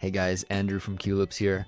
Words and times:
Hey 0.00 0.12
guys, 0.12 0.44
Andrew 0.44 0.78
from 0.78 0.96
Culips 0.96 1.34
here. 1.34 1.66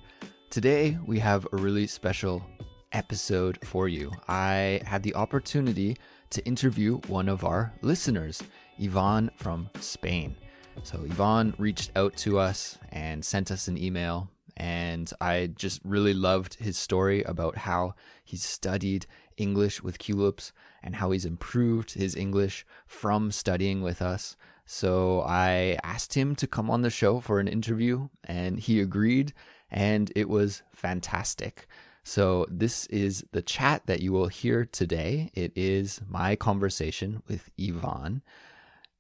Today 0.51 0.97
we 1.05 1.19
have 1.19 1.49
a 1.51 1.57
really 1.57 1.89
special 1.89 2.47
episode 2.93 3.59
for 3.65 3.89
you. 3.89 4.13
I 4.29 4.81
had 4.87 5.03
the 5.03 5.17
opportunity 5.17 5.97
to 6.31 6.47
interview 6.47 6.99
one 7.09 7.29
of 7.29 7.45
our 7.45 7.73
listeners, 7.83 8.41
Ivan 8.81 9.33
from 9.35 9.69
Spain. 9.81 10.37
So, 10.85 11.01
Ivan 11.11 11.55
reached 11.59 11.91
out 11.97 12.17
to 12.19 12.39
us 12.39 12.79
and 12.91 13.25
sent 13.25 13.51
us 13.51 13.67
an 13.67 13.77
email, 13.77 14.31
and 14.57 15.13
I 15.21 15.49
just 15.57 15.81
really 15.83 16.15
loved 16.15 16.55
his 16.55 16.79
story 16.79 17.25
about 17.25 17.57
how 17.57 17.95
he 18.25 18.37
studied 18.37 19.07
English 19.39 19.83
with 19.83 19.99
Culips 19.99 20.53
and 20.85 20.95
how 20.95 21.11
he's 21.11 21.25
improved 21.25 21.95
his 21.95 22.15
English 22.15 22.65
from 22.87 23.33
studying 23.33 23.83
with 23.83 24.01
us. 24.01 24.37
So 24.73 25.23
I 25.27 25.81
asked 25.83 26.15
him 26.15 26.37
to 26.37 26.47
come 26.47 26.71
on 26.71 26.83
the 26.83 26.91
show 26.91 27.19
for 27.19 27.41
an 27.41 27.49
interview, 27.49 28.09
and 28.23 28.57
he 28.57 28.81
agreed, 28.81 29.33
and 29.69 30.13
it 30.15 30.29
was 30.29 30.63
fantastic. 30.73 31.67
So, 32.05 32.47
this 32.49 32.87
is 32.87 33.25
the 33.33 33.43
chat 33.43 33.83
that 33.87 33.99
you 33.99 34.13
will 34.13 34.29
hear 34.29 34.65
today. 34.65 35.33
It 35.35 35.51
is 35.57 36.01
my 36.09 36.37
conversation 36.37 37.21
with 37.27 37.51
Ivan. 37.61 38.23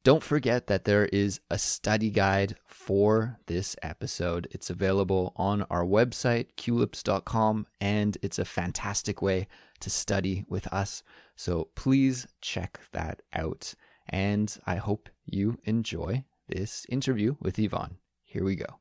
Don't 0.03 0.25
forget 0.25 0.67
that 0.67 0.87
there 0.87 1.07
is 1.07 1.39
a 1.51 1.57
study 1.57 2.11
guide 2.11 2.57
for 2.67 3.39
this 3.47 3.77
episode. 3.81 4.49
It's 4.51 4.71
available 4.71 5.33
on 5.37 5.63
our 5.71 5.85
website, 5.85 6.49
culips.com, 6.57 7.69
and 7.81 8.19
it's 8.23 8.41
a 8.41 8.45
fantastic 8.45 9.23
way 9.23 9.47
to 9.79 9.89
study 9.89 10.45
with 10.49 10.67
us. 10.73 11.05
So 11.37 11.69
please 11.77 12.27
check 12.41 12.81
that 12.91 13.23
out. 13.33 13.75
And 14.09 14.55
I 14.67 14.77
hope 14.77 15.09
you 15.33 15.59
enjoy 15.65 16.25
this 16.49 16.87
interview 16.89 17.37
with 17.41 17.59
Ivan. 17.59 17.99
Here 18.25 18.45
we 18.45 18.57
go. 18.57 18.81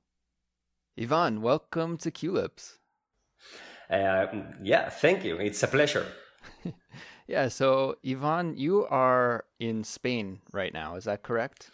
Ivan, 1.00 1.42
welcome 1.42 1.98
to 1.98 2.12
Culips. 2.12 2.78
Uh, 3.90 4.28
yeah, 4.62 4.90
thank 4.90 5.24
you. 5.24 5.38
It's 5.38 5.64
a 5.64 5.68
pleasure. 5.68 6.06
yeah, 7.28 7.48
so 7.48 7.96
Ivan, 8.06 8.56
you 8.58 8.86
are 8.88 9.46
in 9.60 9.84
Spain 9.84 10.40
right 10.52 10.74
now. 10.74 10.96
Is 10.96 11.06
that 11.06 11.24
correct? 11.24 11.72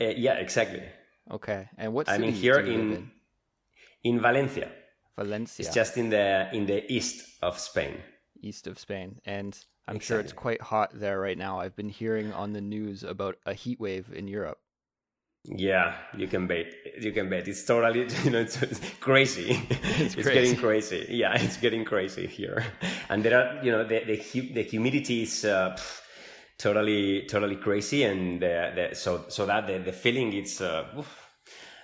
Uh, 0.00 0.06
yeah, 0.16 0.34
exactly. 0.34 0.82
Okay, 1.30 1.68
and 1.76 1.92
what 1.92 2.08
I 2.08 2.18
mean 2.18 2.32
here 2.32 2.58
in, 2.58 2.92
in 2.92 3.10
in 4.02 4.20
Valencia. 4.20 4.70
Valencia. 5.16 5.64
It's 5.64 5.74
just 5.74 5.96
in 5.96 6.10
the 6.10 6.48
in 6.52 6.66
the 6.66 6.90
east 6.90 7.26
of 7.42 7.58
Spain. 7.58 7.98
East 8.40 8.66
of 8.66 8.78
Spain, 8.78 9.20
and 9.24 9.58
I'm 9.88 9.96
exactly. 9.96 10.06
sure 10.06 10.20
it's 10.20 10.32
quite 10.32 10.60
hot 10.60 10.90
there 10.92 11.18
right 11.18 11.38
now. 11.38 11.60
I've 11.60 11.74
been 11.74 11.88
hearing 11.88 12.32
on 12.32 12.52
the 12.52 12.60
news 12.60 13.02
about 13.02 13.36
a 13.46 13.54
heat 13.54 13.80
wave 13.80 14.12
in 14.14 14.28
Europe. 14.28 14.58
Yeah, 15.44 15.94
you 16.14 16.28
can 16.28 16.46
bet. 16.46 16.66
You 17.00 17.10
can 17.12 17.30
bet. 17.30 17.48
It's 17.48 17.64
totally, 17.64 18.06
you 18.24 18.30
know, 18.30 18.40
it's, 18.40 18.60
it's 18.62 18.80
crazy. 19.00 19.58
It's, 19.98 20.14
it's 20.14 20.28
getting 20.28 20.56
crazy. 20.56 21.06
Yeah, 21.08 21.34
it's 21.34 21.56
getting 21.56 21.84
crazy 21.84 22.26
here. 22.26 22.64
And 23.08 23.24
there 23.24 23.36
are, 23.36 23.64
you 23.64 23.72
know, 23.72 23.82
the 23.82 24.04
the, 24.04 24.52
the 24.52 24.62
humidity 24.62 25.22
is 25.22 25.44
uh, 25.44 25.76
totally, 26.58 27.26
totally 27.26 27.56
crazy, 27.56 28.04
and 28.04 28.40
the, 28.40 28.72
the, 28.74 28.94
so 28.94 29.24
so 29.28 29.46
that 29.46 29.66
the, 29.66 29.78
the 29.78 29.92
feeling 29.92 30.32
it's 30.34 30.60
uh, 30.60 30.84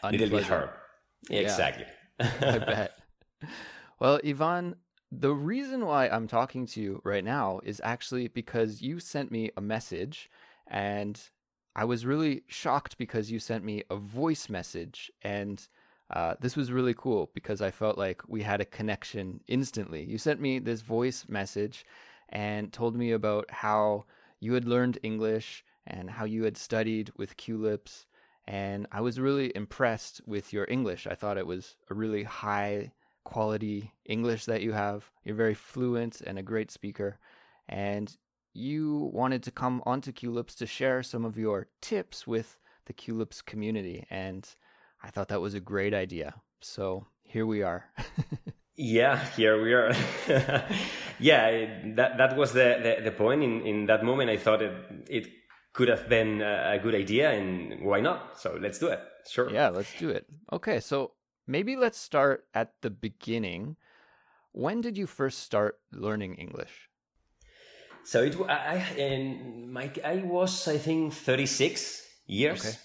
a 0.02 0.12
little 0.12 0.28
bit 0.28 0.44
hard. 0.44 0.70
Yeah, 1.28 1.40
exactly. 1.40 1.86
I 2.20 2.58
bet. 2.58 2.92
Well, 3.98 4.20
Ivan, 4.24 4.76
the 5.20 5.32
reason 5.34 5.86
why 5.86 6.08
I'm 6.08 6.26
talking 6.26 6.66
to 6.66 6.80
you 6.80 7.00
right 7.04 7.24
now 7.24 7.60
is 7.64 7.80
actually 7.84 8.28
because 8.28 8.82
you 8.82 9.00
sent 9.00 9.30
me 9.30 9.50
a 9.56 9.60
message 9.60 10.30
and 10.66 11.20
I 11.76 11.84
was 11.84 12.06
really 12.06 12.42
shocked 12.46 12.98
because 12.98 13.30
you 13.30 13.38
sent 13.38 13.64
me 13.64 13.82
a 13.90 13.96
voice 13.96 14.48
message. 14.48 15.10
And 15.22 15.66
uh, 16.10 16.34
this 16.40 16.56
was 16.56 16.72
really 16.72 16.94
cool 16.94 17.30
because 17.34 17.60
I 17.60 17.70
felt 17.70 17.98
like 17.98 18.22
we 18.28 18.42
had 18.42 18.60
a 18.60 18.66
connection 18.66 19.40
instantly. 19.48 20.04
You 20.04 20.18
sent 20.18 20.40
me 20.40 20.58
this 20.58 20.82
voice 20.82 21.26
message 21.28 21.84
and 22.28 22.72
told 22.72 22.96
me 22.96 23.12
about 23.12 23.50
how 23.50 24.04
you 24.40 24.54
had 24.54 24.66
learned 24.66 24.98
English 25.02 25.64
and 25.86 26.10
how 26.10 26.24
you 26.24 26.44
had 26.44 26.56
studied 26.56 27.10
with 27.16 27.36
Culips. 27.36 28.06
And 28.46 28.86
I 28.92 29.00
was 29.00 29.20
really 29.20 29.52
impressed 29.54 30.20
with 30.26 30.52
your 30.52 30.66
English. 30.68 31.06
I 31.06 31.14
thought 31.14 31.38
it 31.38 31.46
was 31.46 31.76
a 31.90 31.94
really 31.94 32.24
high 32.24 32.92
quality 33.24 33.92
English 34.04 34.44
that 34.44 34.62
you 34.62 34.72
have. 34.72 35.10
You're 35.24 35.34
very 35.36 35.54
fluent 35.54 36.20
and 36.20 36.38
a 36.38 36.42
great 36.42 36.70
speaker. 36.70 37.18
And 37.68 38.14
you 38.52 39.10
wanted 39.12 39.42
to 39.44 39.50
come 39.50 39.82
onto 39.84 40.12
Culips 40.12 40.54
to 40.56 40.66
share 40.66 41.02
some 41.02 41.24
of 41.24 41.36
your 41.36 41.66
tips 41.80 42.26
with 42.26 42.58
the 42.86 42.92
Culips 42.92 43.44
community. 43.44 44.06
And 44.10 44.48
I 45.02 45.10
thought 45.10 45.28
that 45.28 45.40
was 45.40 45.54
a 45.54 45.60
great 45.60 45.94
idea. 45.94 46.34
So 46.60 47.06
here 47.22 47.46
we 47.46 47.62
are. 47.62 47.86
yeah, 48.76 49.24
here 49.36 49.62
we 49.62 49.72
are. 49.72 49.94
yeah, 51.18 51.80
that, 51.96 52.18
that 52.18 52.36
was 52.36 52.52
the, 52.52 52.78
the, 52.82 53.04
the, 53.04 53.10
point. 53.10 53.42
In, 53.42 53.66
in 53.66 53.86
that 53.86 54.04
moment, 54.04 54.30
I 54.30 54.36
thought 54.36 54.62
it, 54.62 54.72
it 55.08 55.28
could 55.72 55.88
have 55.88 56.08
been 56.08 56.40
a 56.40 56.78
good 56.80 56.94
idea, 56.94 57.32
and 57.32 57.84
why 57.84 58.00
not? 58.00 58.40
So 58.40 58.56
let's 58.60 58.78
do 58.78 58.88
it. 58.88 59.00
Sure. 59.28 59.50
Yeah, 59.50 59.70
let's 59.70 59.92
do 59.98 60.10
it. 60.10 60.26
Okay, 60.52 60.78
so 60.78 61.12
maybe 61.46 61.76
let's 61.76 61.98
start 61.98 62.46
at 62.54 62.72
the 62.82 62.90
beginning. 62.90 63.76
When 64.52 64.80
did 64.80 64.96
you 64.96 65.06
first 65.06 65.40
start 65.40 65.78
learning 65.92 66.34
English? 66.36 66.88
So 68.04 68.22
it 68.22 68.36
I 68.48 68.76
and 68.98 69.72
my 69.72 69.90
I 70.04 70.16
was 70.16 70.68
I 70.68 70.78
think 70.78 71.12
36 71.12 72.06
years. 72.26 72.60
Okay. 72.60 72.76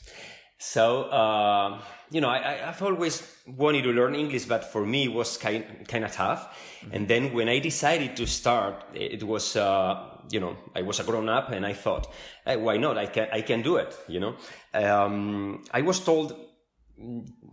So 0.58 1.04
uh, 1.04 1.82
you 2.10 2.22
know 2.22 2.30
I 2.30 2.68
I've 2.68 2.82
always 2.82 3.24
wanted 3.46 3.84
to 3.84 3.92
learn 3.92 4.16
English, 4.16 4.46
but 4.46 4.64
for 4.64 4.86
me 4.86 5.06
it 5.06 5.14
was 5.14 5.38
kind 5.38 5.64
kind 5.88 6.06
of 6.06 6.12
tough. 6.12 6.48
Mm-hmm. 6.48 6.96
And 6.96 7.08
then 7.08 7.34
when 7.34 7.50
I 7.50 7.60
decided 7.60 8.16
to 8.18 8.26
start, 8.26 8.84
it 8.94 9.24
was 9.24 9.56
uh, 9.56 10.00
you 10.32 10.40
know 10.40 10.56
I 10.76 10.82
was 10.82 11.00
a 11.00 11.04
grown 11.04 11.28
up, 11.30 11.52
and 11.52 11.66
I 11.66 11.74
thought, 11.74 12.08
hey, 12.46 12.58
why 12.58 12.78
not? 12.78 12.98
I 12.98 13.08
can 13.08 13.28
I 13.32 13.42
can 13.42 13.62
do 13.62 13.76
it. 13.76 13.96
You 14.08 14.20
know, 14.20 14.36
um, 14.74 15.64
I 15.72 15.82
was 15.82 16.00
told 16.00 16.34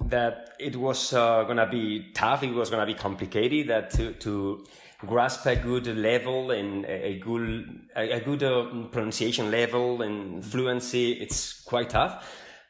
that 0.07 0.51
it 0.59 0.77
was 0.77 1.13
uh, 1.13 1.45
gonna 1.45 1.69
be 1.69 2.11
tough. 2.13 2.43
It 2.43 2.53
was 2.53 2.71
gonna 2.71 2.87
be 2.87 2.95
complicated. 2.95 3.69
That 3.69 3.91
to 3.91 4.13
to 4.15 4.65
grasp 4.99 5.47
a 5.47 5.57
good 5.57 5.87
level 5.87 6.51
and 6.51 6.85
a 6.87 7.19
good 7.19 7.89
a 7.95 8.21
good 8.21 8.43
uh, 8.43 8.89
pronunciation 8.91 9.51
level 9.51 10.03
and 10.03 10.45
fluency, 10.45 11.13
it's 11.13 11.63
quite 11.63 11.91
tough. 11.91 12.25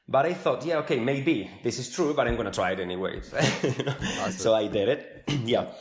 But 0.09 0.25
I 0.27 0.35
thought, 0.35 0.65
yeah, 0.65 0.79
okay, 0.79 1.01
maybe 1.01 1.51
this 1.65 1.79
is 1.79 1.91
true, 1.93 2.15
but 2.15 2.29
I'm 2.29 2.37
gonna 2.37 2.53
try 2.53 2.73
it 2.73 2.81
anyway. 2.81 3.21
awesome. 3.35 4.33
So 4.33 4.55
I 4.55 4.69
did 4.69 4.89
it. 4.89 5.25
yeah, 5.45 5.73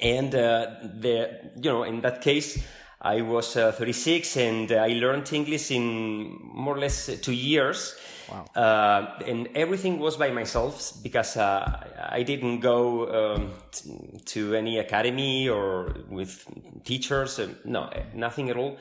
and 0.00 0.34
uh, 0.34 0.66
the 1.00 1.52
you 1.56 1.70
know 1.70 1.84
in 1.84 2.00
that 2.00 2.22
case. 2.22 2.62
I 3.04 3.20
was 3.20 3.56
uh, 3.56 3.72
36 3.72 4.36
and 4.36 4.70
I 4.70 4.90
learned 4.90 5.32
English 5.32 5.72
in 5.72 6.38
more 6.40 6.76
or 6.76 6.78
less 6.78 7.10
two 7.20 7.32
years. 7.32 7.96
Wow. 8.32 8.46
Uh, 8.54 9.22
and 9.26 9.48
everything 9.54 9.98
was 9.98 10.16
by 10.16 10.30
myself 10.30 10.92
because 11.02 11.36
uh, 11.36 12.08
I 12.10 12.22
didn't 12.22 12.60
go 12.60 13.34
um, 13.34 13.52
t- 13.70 14.20
to 14.26 14.54
any 14.54 14.78
academy 14.78 15.48
or 15.48 15.94
with 16.08 16.46
teachers. 16.84 17.38
Uh, 17.38 17.48
no, 17.64 17.90
nothing 18.14 18.48
at 18.50 18.56
all. 18.56 18.78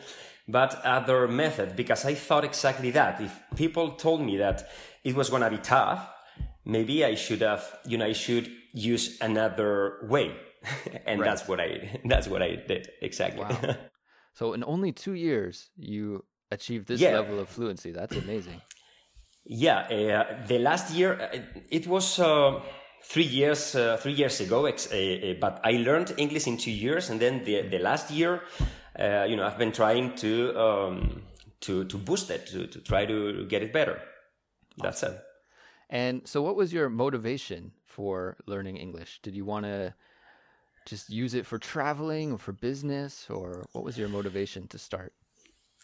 But 0.48 0.84
other 0.86 1.28
method 1.28 1.76
because 1.76 2.06
I 2.06 2.14
thought 2.14 2.46
exactly 2.46 2.92
that. 2.92 3.22
If 3.22 3.38
people 3.56 3.92
told 3.92 4.22
me 4.22 4.38
that 4.38 4.70
it 5.04 5.16
was 5.16 5.30
going 5.30 5.42
to 5.42 5.50
be 5.50 5.58
tough, 5.58 6.10
maybe 6.66 7.04
I 7.04 7.16
should 7.16 7.42
have, 7.42 7.64
you 7.86 7.98
know, 7.98 8.06
I 8.06 8.14
should 8.14 8.50
use 8.74 9.18
another 9.22 10.00
way. 10.04 10.36
and 11.06 11.20
right. 11.20 11.28
that's 11.28 11.48
what 11.48 11.60
I, 11.60 12.00
that's 12.06 12.28
what 12.28 12.42
I 12.42 12.56
did. 12.68 12.90
Exactly. 13.02 13.44
Wow. 13.44 13.76
So 14.34 14.54
in 14.54 14.64
only 14.64 14.94
two 14.94 15.14
years, 15.14 15.70
you 15.76 16.24
achieved 16.52 16.88
this 16.88 17.02
yeah. 17.02 17.12
level 17.12 17.38
of 17.40 17.50
fluency. 17.50 17.92
That's 17.92 18.16
amazing. 18.16 18.62
Yeah, 19.44 19.79
uh, 19.79 20.46
the 20.47 20.59
last 20.59 20.94
year 20.94 21.19
uh, 21.19 21.38
it 21.69 21.88
was 21.88 22.19
uh, 22.19 22.62
three 23.03 23.25
years 23.25 23.76
uh, 23.76 23.97
three 23.97 24.14
years 24.14 24.40
ago, 24.40 24.67
uh, 24.67 24.70
uh, 24.70 25.34
but 25.40 25.59
I 25.64 25.72
learned 25.72 26.14
English 26.17 26.47
in 26.47 26.58
two 26.58 26.72
years, 26.72 27.09
and 27.09 27.20
then 27.20 27.43
the 27.43 27.64
the 27.64 27.79
last 27.79 28.11
year, 28.11 28.43
you 28.99 29.35
know, 29.35 29.46
I've 29.46 29.58
been 29.58 29.72
trying 29.72 30.16
to 30.17 30.58
um, 30.59 31.22
to 31.61 31.85
to 31.85 31.97
boost 31.97 32.29
it 32.29 32.47
to 32.47 32.67
to 32.67 32.79
try 32.82 33.05
to 33.05 33.46
get 33.47 33.64
it 33.64 33.73
better. 33.73 33.99
That's 34.78 35.02
it. 35.03 35.20
And 35.90 36.28
so, 36.28 36.41
what 36.41 36.55
was 36.55 36.72
your 36.72 36.90
motivation 36.90 37.72
for 37.85 38.37
learning 38.46 38.78
English? 38.78 39.20
Did 39.23 39.35
you 39.35 39.44
want 39.44 39.66
to 39.66 39.94
just 40.85 41.09
use 41.09 41.34
it 41.34 41.46
for 41.46 41.58
traveling 41.58 42.32
or 42.32 42.37
for 42.37 42.53
business, 42.53 43.28
or 43.29 43.66
what 43.72 43.84
was 43.84 43.97
your 43.97 44.08
motivation 44.08 44.67
to 44.67 44.78
start? 44.78 45.14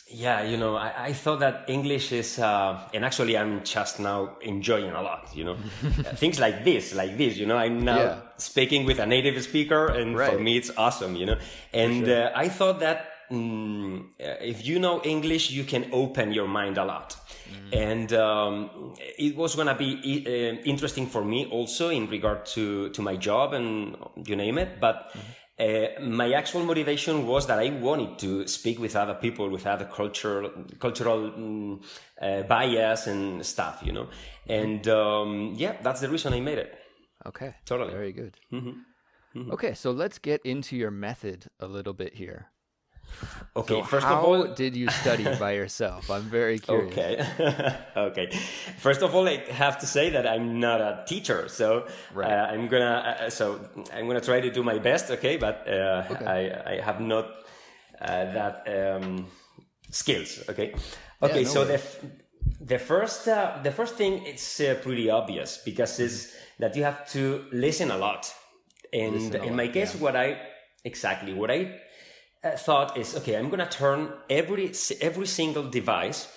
Yeah, 0.09 0.42
you 0.44 0.56
know, 0.56 0.77
I, 0.77 1.07
I 1.07 1.13
thought 1.13 1.39
that 1.42 1.65
English 1.68 2.13
is, 2.13 2.39
uh, 2.39 2.80
and 2.94 3.04
actually 3.04 3.38
I'm 3.38 3.63
just 3.65 4.00
now 4.00 4.38
enjoying 4.42 4.92
a 4.92 5.01
lot, 5.01 5.30
you 5.36 5.44
know, 5.44 5.56
things 6.15 6.39
like 6.39 6.63
this, 6.63 6.95
like 6.95 7.18
this, 7.18 7.36
you 7.36 7.45
know, 7.45 7.57
I'm 7.57 7.83
now 7.83 7.98
yeah. 7.98 8.19
speaking 8.38 8.86
with 8.86 9.00
a 9.00 9.06
native 9.06 9.42
speaker 9.44 9.88
and 9.88 10.18
right. 10.18 10.31
for 10.31 10.39
me 10.39 10.56
it's 10.56 10.71
awesome, 10.77 11.18
you 11.18 11.25
know, 11.25 11.38
and 11.74 12.06
sure. 12.06 12.27
uh, 12.27 12.31
I 12.33 12.48
thought 12.48 12.80
that 12.80 13.06
mm, 13.30 14.06
if 14.18 14.65
you 14.65 14.80
know 14.80 15.01
English, 15.04 15.51
you 15.51 15.63
can 15.63 15.89
open 15.92 16.31
your 16.31 16.48
mind 16.48 16.77
a 16.77 16.86
lot. 16.86 17.18
Mm. 17.71 17.92
And 17.92 18.13
um, 18.13 18.94
it 19.18 19.36
was 19.36 19.56
going 19.56 19.68
to 19.68 19.75
be 19.75 20.24
uh, 20.25 20.62
interesting 20.63 21.07
for 21.07 21.24
me 21.24 21.45
also 21.48 21.89
in 21.89 22.07
regard 22.07 22.45
to, 22.48 22.89
to 22.89 23.01
my 23.01 23.15
job 23.15 23.53
and 23.53 23.95
you 24.25 24.36
name 24.36 24.57
it. 24.57 24.80
But 24.80 25.12
mm. 25.13 25.19
Uh, 25.59 26.00
my 26.01 26.31
actual 26.33 26.63
motivation 26.63 27.25
was 27.25 27.48
that 27.48 27.59
I 27.59 27.69
wanted 27.69 28.19
to 28.19 28.48
speak 28.48 28.80
with 28.80 28.95
other 28.95 29.15
people 29.15 29.50
with 29.50 29.65
other 29.65 29.86
cultural, 29.86 30.51
cultural 30.80 31.31
mm, 31.31 31.83
uh, 32.21 32.44
bias 32.44 33.07
and 33.07 33.45
stuff, 33.45 33.81
you 33.83 33.92
know. 33.92 34.07
And 34.48 34.88
um, 34.88 35.54
yeah, 35.56 35.77
that's 35.81 36.01
the 36.01 36.09
reason 36.09 36.33
I 36.33 36.42
made 36.42 36.59
it. 36.59 36.77
Okay. 37.25 37.56
Totally. 37.65 37.92
Very 37.92 38.13
good. 38.13 38.36
Mm-hmm. 38.54 39.39
Mm-hmm. 39.39 39.51
Okay, 39.51 39.74
so 39.74 39.92
let's 39.92 40.18
get 40.18 40.42
into 40.45 40.75
your 40.75 40.92
method 40.92 41.48
a 41.60 41.68
little 41.68 41.94
bit 41.94 42.15
here. 42.15 42.50
Okay, 43.56 43.81
so 43.81 43.83
first 43.83 44.06
how 44.06 44.19
of 44.19 44.24
all, 44.24 44.48
did 44.54 44.75
you 44.75 44.89
study 44.89 45.24
by 45.39 45.54
yourself? 45.54 46.09
I'm 46.12 46.30
very 46.30 46.59
curious. 46.68 46.94
Okay, 46.94 47.75
okay. 47.98 48.30
First 48.77 49.01
of 49.01 49.15
all, 49.15 49.27
I 49.27 49.38
have 49.50 49.80
to 49.80 49.88
say 49.88 50.12
that 50.12 50.27
I'm 50.27 50.59
not 50.59 50.80
a 50.81 51.04
teacher, 51.07 51.48
so 51.48 51.88
right. 52.13 52.31
uh, 52.31 52.54
I'm 52.54 52.68
gonna 52.68 53.18
uh, 53.21 53.30
so 53.30 53.59
I'm 53.94 54.07
gonna 54.07 54.21
try 54.21 54.42
to 54.42 54.51
do 54.51 54.63
my 54.63 54.77
best. 54.80 55.09
Okay, 55.09 55.38
but 55.38 55.68
uh, 55.68 56.04
okay. 56.12 56.25
I 56.25 56.74
I 56.74 56.81
have 56.81 57.01
not 57.01 57.25
uh, 58.00 58.25
that 58.33 58.68
um, 58.68 59.25
skills. 59.89 60.44
Okay, 60.50 60.75
okay. 61.24 61.42
Yeah, 61.42 61.48
no 61.48 61.53
so 61.53 61.65
the 61.65 61.81
the 62.62 62.77
first 62.80 63.27
uh, 63.27 63.57
the 63.63 63.71
first 63.71 63.95
thing 63.95 64.24
it's 64.25 64.60
uh, 64.60 64.75
pretty 64.83 65.10
obvious 65.10 65.57
because 65.65 66.00
it's 66.00 66.36
that 66.60 66.75
you 66.75 66.83
have 66.83 67.10
to 67.10 67.45
listen 67.51 67.89
a 67.92 67.98
lot 67.98 68.33
and 68.94 69.36
in 69.36 69.56
my 69.56 69.68
case, 69.68 69.95
yeah. 69.95 70.01
what 70.01 70.15
I 70.15 70.39
exactly 70.83 71.33
what 71.33 71.51
I 71.51 71.80
thought 72.56 72.98
is 72.98 73.16
okay. 73.18 73.36
I'm 73.36 73.50
gonna 73.50 73.70
turn 73.70 74.12
every 74.30 74.72
every 75.02 75.28
single 75.28 75.64
device 75.70 76.28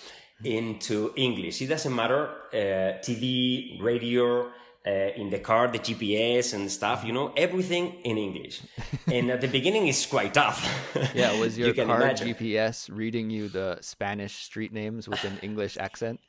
into 0.43 1.13
English. 1.15 1.61
It 1.61 1.67
doesn't 1.67 1.95
matter 1.95 2.29
uh, 2.53 2.99
TV, 3.01 3.81
radio. 3.81 4.51
Uh, 4.83 5.13
in 5.15 5.29
the 5.29 5.37
car, 5.37 5.67
the 5.67 5.77
GPS 5.77 6.55
and 6.55 6.71
stuff, 6.71 7.03
you 7.05 7.13
know, 7.13 7.31
everything 7.37 8.01
in 8.03 8.17
English. 8.17 8.63
and 9.11 9.29
at 9.29 9.39
the 9.39 9.47
beginning, 9.47 9.87
it's 9.87 10.07
quite 10.07 10.33
tough. 10.33 10.65
Yeah, 11.13 11.39
was 11.39 11.55
your 11.59 11.67
you 11.67 11.73
car 11.75 12.01
imagine. 12.01 12.29
GPS 12.29 12.89
reading 12.91 13.29
you 13.29 13.47
the 13.47 13.77
Spanish 13.81 14.33
street 14.37 14.73
names 14.73 15.07
with 15.07 15.23
an 15.23 15.37
English 15.43 15.77
accent? 15.77 16.19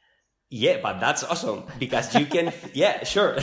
Yeah, 0.50 0.80
but 0.82 1.00
that's 1.00 1.24
awesome 1.24 1.64
because 1.78 2.14
you 2.14 2.26
can, 2.26 2.52
yeah, 2.74 3.04
sure, 3.04 3.38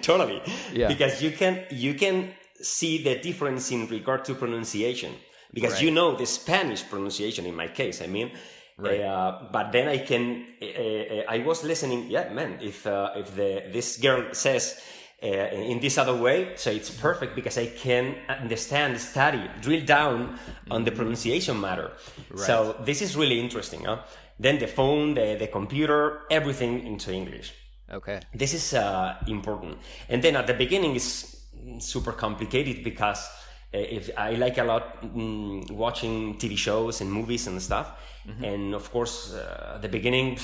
totally. 0.00 0.40
Yeah. 0.72 0.88
Because 0.88 1.20
you 1.20 1.30
can, 1.30 1.66
you 1.68 1.92
can 1.92 2.30
see 2.62 3.02
the 3.02 3.18
difference 3.18 3.70
in 3.70 3.86
regard 3.88 4.24
to 4.24 4.34
pronunciation 4.34 5.12
because 5.52 5.74
right. 5.74 5.82
you 5.82 5.90
know 5.90 6.16
the 6.16 6.26
Spanish 6.26 6.88
pronunciation 6.88 7.46
in 7.46 7.54
my 7.54 7.68
case. 7.68 8.02
I 8.02 8.06
mean, 8.06 8.32
right. 8.76 9.00
Uh, 9.00 9.48
but 9.52 9.72
then 9.72 9.88
I 9.88 9.98
can, 9.98 10.46
uh, 10.62 10.66
uh, 10.66 11.22
I 11.28 11.38
was 11.38 11.64
listening. 11.64 12.10
Yeah, 12.10 12.32
man, 12.32 12.58
if, 12.60 12.86
uh, 12.86 13.12
if 13.16 13.34
the, 13.34 13.64
this 13.72 13.96
girl 13.98 14.32
says, 14.32 14.80
uh, 15.20 15.26
in 15.26 15.80
this 15.80 15.98
other 15.98 16.14
way, 16.14 16.52
so 16.54 16.70
it's 16.70 16.90
perfect 16.90 17.34
because 17.34 17.58
I 17.58 17.66
can 17.66 18.14
understand, 18.28 19.00
study, 19.00 19.50
drill 19.60 19.84
down 19.84 20.38
on 20.70 20.84
the 20.84 20.90
mm-hmm. 20.90 20.98
pronunciation 20.98 21.60
matter. 21.60 21.90
Right. 22.30 22.38
So 22.38 22.76
this 22.84 23.02
is 23.02 23.16
really 23.16 23.40
interesting. 23.40 23.84
Huh? 23.84 24.02
then 24.38 24.58
the 24.58 24.66
phone, 24.66 25.14
the, 25.14 25.36
the 25.38 25.48
computer, 25.48 26.22
everything 26.30 26.86
into 26.86 27.12
English. 27.12 27.54
Okay. 27.90 28.20
This 28.34 28.54
is 28.54 28.74
uh, 28.74 29.16
important. 29.26 29.78
And 30.08 30.22
then 30.22 30.36
at 30.36 30.46
the 30.46 30.54
beginning 30.54 30.94
is 30.94 31.44
super 31.78 32.12
complicated 32.12 32.84
because 32.84 33.26
if 33.72 34.10
I 34.16 34.32
like 34.32 34.58
a 34.58 34.64
lot 34.64 35.02
mm, 35.02 35.70
watching 35.70 36.36
TV 36.38 36.56
shows 36.56 37.00
and 37.00 37.12
movies 37.12 37.46
and 37.46 37.60
stuff, 37.60 37.92
mm-hmm. 38.26 38.44
and 38.44 38.74
of 38.74 38.90
course 38.90 39.34
uh, 39.34 39.74
at 39.76 39.82
the 39.82 39.88
beginning 39.88 40.38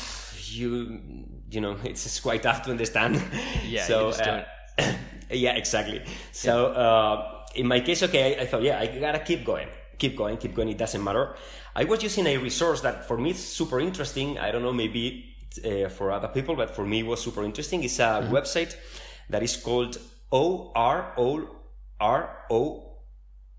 you 0.50 1.00
you 1.50 1.60
know 1.60 1.76
it's 1.84 2.20
quite 2.20 2.42
tough 2.42 2.62
to 2.62 2.70
understand. 2.70 3.22
Yeah. 3.66 3.84
so 3.84 4.08
uh, 4.08 4.44
yeah, 5.30 5.54
exactly. 5.56 6.02
So 6.32 6.66
uh, 6.66 7.44
in 7.54 7.66
my 7.66 7.80
case, 7.80 8.02
okay, 8.02 8.36
I, 8.36 8.42
I 8.42 8.46
thought 8.46 8.62
yeah, 8.62 8.78
I 8.78 8.86
gotta 8.86 9.20
keep 9.20 9.44
going 9.44 9.68
keep 9.98 10.16
going, 10.16 10.36
keep 10.36 10.54
going. 10.54 10.68
It 10.68 10.78
doesn't 10.78 11.02
matter. 11.02 11.34
I 11.74 11.84
was 11.84 12.02
using 12.02 12.26
a 12.26 12.36
resource 12.36 12.80
that 12.82 13.06
for 13.06 13.16
me 13.18 13.30
is 13.30 13.38
super 13.38 13.80
interesting. 13.80 14.38
I 14.38 14.50
don't 14.50 14.62
know, 14.62 14.72
maybe 14.72 15.34
uh, 15.64 15.88
for 15.88 16.12
other 16.12 16.28
people, 16.28 16.56
but 16.56 16.74
for 16.74 16.84
me 16.84 17.00
it 17.00 17.06
was 17.06 17.22
super 17.22 17.44
interesting. 17.44 17.82
It's 17.84 17.98
a 17.98 18.02
mm-hmm. 18.02 18.34
website 18.34 18.76
that 19.30 19.42
is 19.42 19.56
called 19.56 19.98
O 20.32 20.72
R 20.74 21.14
O 21.16 21.48
R 22.00 22.44
O. 22.50 22.93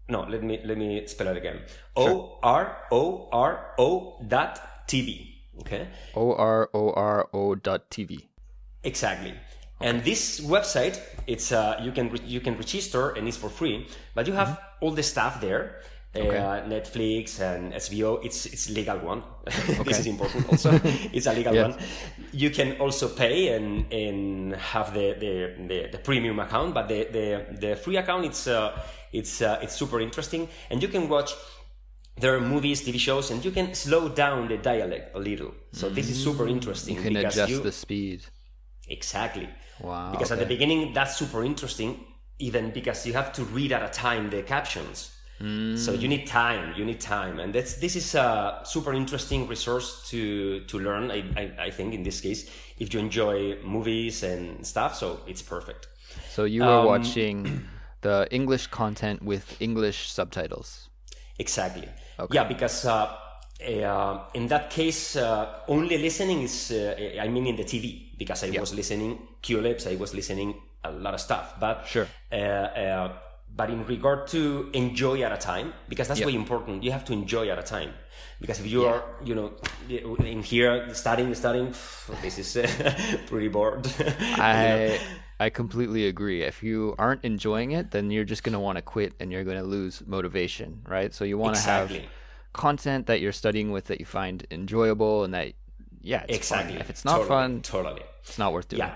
No, 0.08 0.22
let 0.22 0.44
me 0.44 0.62
let 0.64 0.78
me 0.78 1.06
spell 1.08 1.28
it 1.30 1.38
again. 1.38 1.62
O 1.96 2.38
R 2.44 2.78
O 2.92 3.28
R 3.32 3.74
O 3.80 4.22
dot 4.28 4.88
TV. 4.88 5.34
Okay. 5.62 5.88
O 6.16 6.34
R 6.36 6.70
O 6.74 6.92
R 6.92 7.30
O 7.34 7.56
dot 7.56 7.90
TV. 7.90 8.28
Exactly. 8.84 9.32
Okay. 9.32 9.90
And 9.90 10.04
this 10.04 10.40
website, 10.40 11.02
it's 11.28 11.52
uh, 11.52 11.82
you 11.82 11.92
can 11.92 12.10
re- 12.10 12.24
you 12.26 12.40
can 12.40 12.56
register 12.56 13.12
and 13.12 13.28
it's 13.28 13.36
for 13.38 13.50
free, 13.50 13.88
but 14.14 14.28
you 14.28 14.34
have 14.34 14.50
mm-hmm. 14.50 14.86
all 14.86 14.92
the 14.92 15.04
stuff 15.04 15.42
there 15.42 15.82
okay. 16.22 16.38
uh, 16.38 16.64
Netflix 16.66 17.40
and 17.40 17.74
SVO. 17.74 18.24
It's 18.24 18.46
it's 18.46 18.70
legal 18.70 19.00
one. 19.00 19.24
Okay. 19.46 19.84
this 19.84 20.00
is 20.00 20.08
important 20.08 20.50
also. 20.50 20.72
it's 21.14 21.28
a 21.28 21.34
legal 21.34 21.54
yes. 21.54 21.72
one. 21.72 21.80
You 22.32 22.50
can 22.50 22.78
also 22.80 23.10
pay 23.10 23.56
and 23.56 23.92
and 23.92 24.56
have 24.56 24.94
the 24.94 25.14
the, 25.20 25.68
the, 25.68 25.90
the 25.92 25.98
premium 25.98 26.40
account, 26.40 26.74
but 26.74 26.88
the 26.88 27.08
the, 27.12 27.58
the 27.60 27.76
free 27.76 27.98
account 27.98 28.26
it's 28.26 28.48
uh, 28.48 28.80
it's 29.14 29.42
uh, 29.42 29.60
it's 29.62 29.76
super 29.76 30.00
interesting, 30.02 30.48
and 30.70 30.82
you 30.82 30.88
can 30.88 31.10
watch. 31.10 31.34
There 32.18 32.34
are 32.34 32.40
movies, 32.40 32.82
TV 32.82 32.98
shows, 32.98 33.30
and 33.30 33.44
you 33.44 33.52
can 33.52 33.74
slow 33.74 34.08
down 34.08 34.48
the 34.48 34.58
dialect 34.58 35.14
a 35.16 35.20
little. 35.20 35.54
So 35.74 35.90
mm. 35.90 35.96
this 35.96 36.10
is 36.10 36.24
super 36.24 36.48
interesting. 36.48 36.96
You 36.96 37.02
can 37.02 37.18
adjust 37.18 37.50
you, 37.50 37.60
the 37.60 37.74
speed. 37.74 38.22
Exactly. 38.88 39.50
Wow. 39.82 40.12
Because 40.12 40.32
okay. 40.32 40.42
at 40.42 40.48
the 40.48 40.54
beginning, 40.54 40.94
that's 40.94 41.18
super 41.18 41.44
interesting, 41.44 42.06
even 42.40 42.72
because 42.72 43.06
you 43.06 43.14
have 43.14 43.34
to 43.34 43.44
read 43.44 43.72
at 43.72 43.84
a 43.84 43.90
time 43.90 44.30
the 44.30 44.44
captions. 44.44 45.15
Mm. 45.42 45.78
So 45.78 45.92
you 45.92 46.08
need 46.08 46.28
time. 46.28 46.74
You 46.78 46.86
need 46.86 47.02
time, 47.02 47.40
and 47.40 47.54
that's 47.54 47.76
this 47.76 47.96
is 47.96 48.16
a 48.16 48.62
super 48.64 48.94
interesting 48.94 49.48
resource 49.48 50.08
to 50.10 50.62
to 50.62 50.80
learn. 50.80 51.12
I, 51.12 51.24
I, 51.36 51.66
I 51.66 51.70
think 51.72 51.94
in 51.94 52.04
this 52.04 52.22
case, 52.22 52.50
if 52.80 52.94
you 52.94 53.00
enjoy 53.00 53.58
movies 53.62 54.24
and 54.24 54.66
stuff, 54.66 54.96
so 54.96 55.20
it's 55.28 55.42
perfect. 55.42 55.88
So 56.30 56.46
you 56.46 56.62
were 56.64 56.80
um, 56.80 56.86
watching 56.86 57.68
the 58.02 58.28
English 58.32 58.68
content 58.68 59.24
with 59.24 59.62
English 59.62 60.10
subtitles. 60.10 60.90
Exactly. 61.38 61.90
Okay. 62.18 62.34
Yeah, 62.34 62.46
because 62.46 62.86
uh, 62.86 63.12
uh, 63.62 64.20
in 64.34 64.48
that 64.48 64.70
case, 64.70 65.18
uh, 65.18 65.64
only 65.68 65.98
listening 65.98 66.44
is. 66.44 66.72
Uh, 66.72 67.20
I 67.20 67.28
mean, 67.28 67.48
in 67.48 67.58
the 67.58 67.66
TV, 67.66 68.18
because 68.18 68.44
I 68.46 68.48
yeah. 68.48 68.62
was 68.62 68.74
listening 68.74 69.20
Culips, 69.44 69.86
I 69.92 69.96
was 69.96 70.14
listening 70.14 70.56
a 70.86 70.92
lot 70.92 71.14
of 71.14 71.20
stuff, 71.20 71.56
but 71.60 71.86
sure 71.88 72.08
uh, 72.32 72.36
uh, 72.36 73.14
but 73.56 73.70
in 73.70 73.86
regard 73.86 74.28
to 74.28 74.70
enjoy 74.74 75.22
at 75.22 75.32
a 75.32 75.38
time 75.38 75.74
because 75.88 76.08
that's 76.08 76.20
yep. 76.20 76.28
very 76.28 76.36
important 76.36 76.84
you 76.84 76.92
have 76.92 77.06
to 77.06 77.14
enjoy 77.14 77.48
at 77.50 77.58
a 77.58 77.64
time 77.64 77.94
because 78.40 78.60
if 78.60 78.68
you 78.68 78.84
yeah. 78.84 78.90
are 78.90 79.04
you 79.24 79.36
know 79.36 79.54
in 80.20 80.42
here 80.44 80.94
studying 80.94 81.34
studying 81.34 81.74
this 82.22 82.38
is 82.38 82.58
uh, 82.58 83.18
pretty 83.28 83.48
bored 83.48 83.88
i 84.00 85.00
i 85.40 85.50
completely 85.50 86.08
agree 86.08 86.44
if 86.44 86.62
you 86.62 86.96
aren't 86.98 87.24
enjoying 87.24 87.72
it 87.72 87.92
then 87.92 88.12
you're 88.12 88.26
just 88.26 88.44
going 88.44 88.54
to 88.54 88.60
want 88.60 88.78
to 88.78 88.82
quit 88.82 89.14
and 89.20 89.32
you're 89.32 89.44
going 89.44 89.58
to 89.58 89.64
lose 89.64 90.04
motivation 90.06 90.82
right 90.88 91.14
so 91.14 91.24
you 91.24 91.38
want 91.38 91.56
to 91.56 91.62
exactly. 91.62 92.00
have 92.00 92.10
content 92.54 93.08
that 93.08 93.20
you're 93.22 93.34
studying 93.34 93.72
with 93.72 93.86
that 93.86 94.00
you 94.00 94.06
find 94.06 94.46
enjoyable 94.52 95.24
and 95.24 95.34
that 95.34 95.54
yeah 96.02 96.26
exactly 96.30 96.74
fun. 96.74 96.82
if 96.82 96.90
it's 96.90 97.06
not 97.06 97.18
totally. 97.18 97.28
fun 97.28 97.62
totally 97.62 98.04
it's 98.24 98.38
not 98.38 98.54
worth 98.54 98.68
doing 98.68 98.80
yeah 98.80 98.96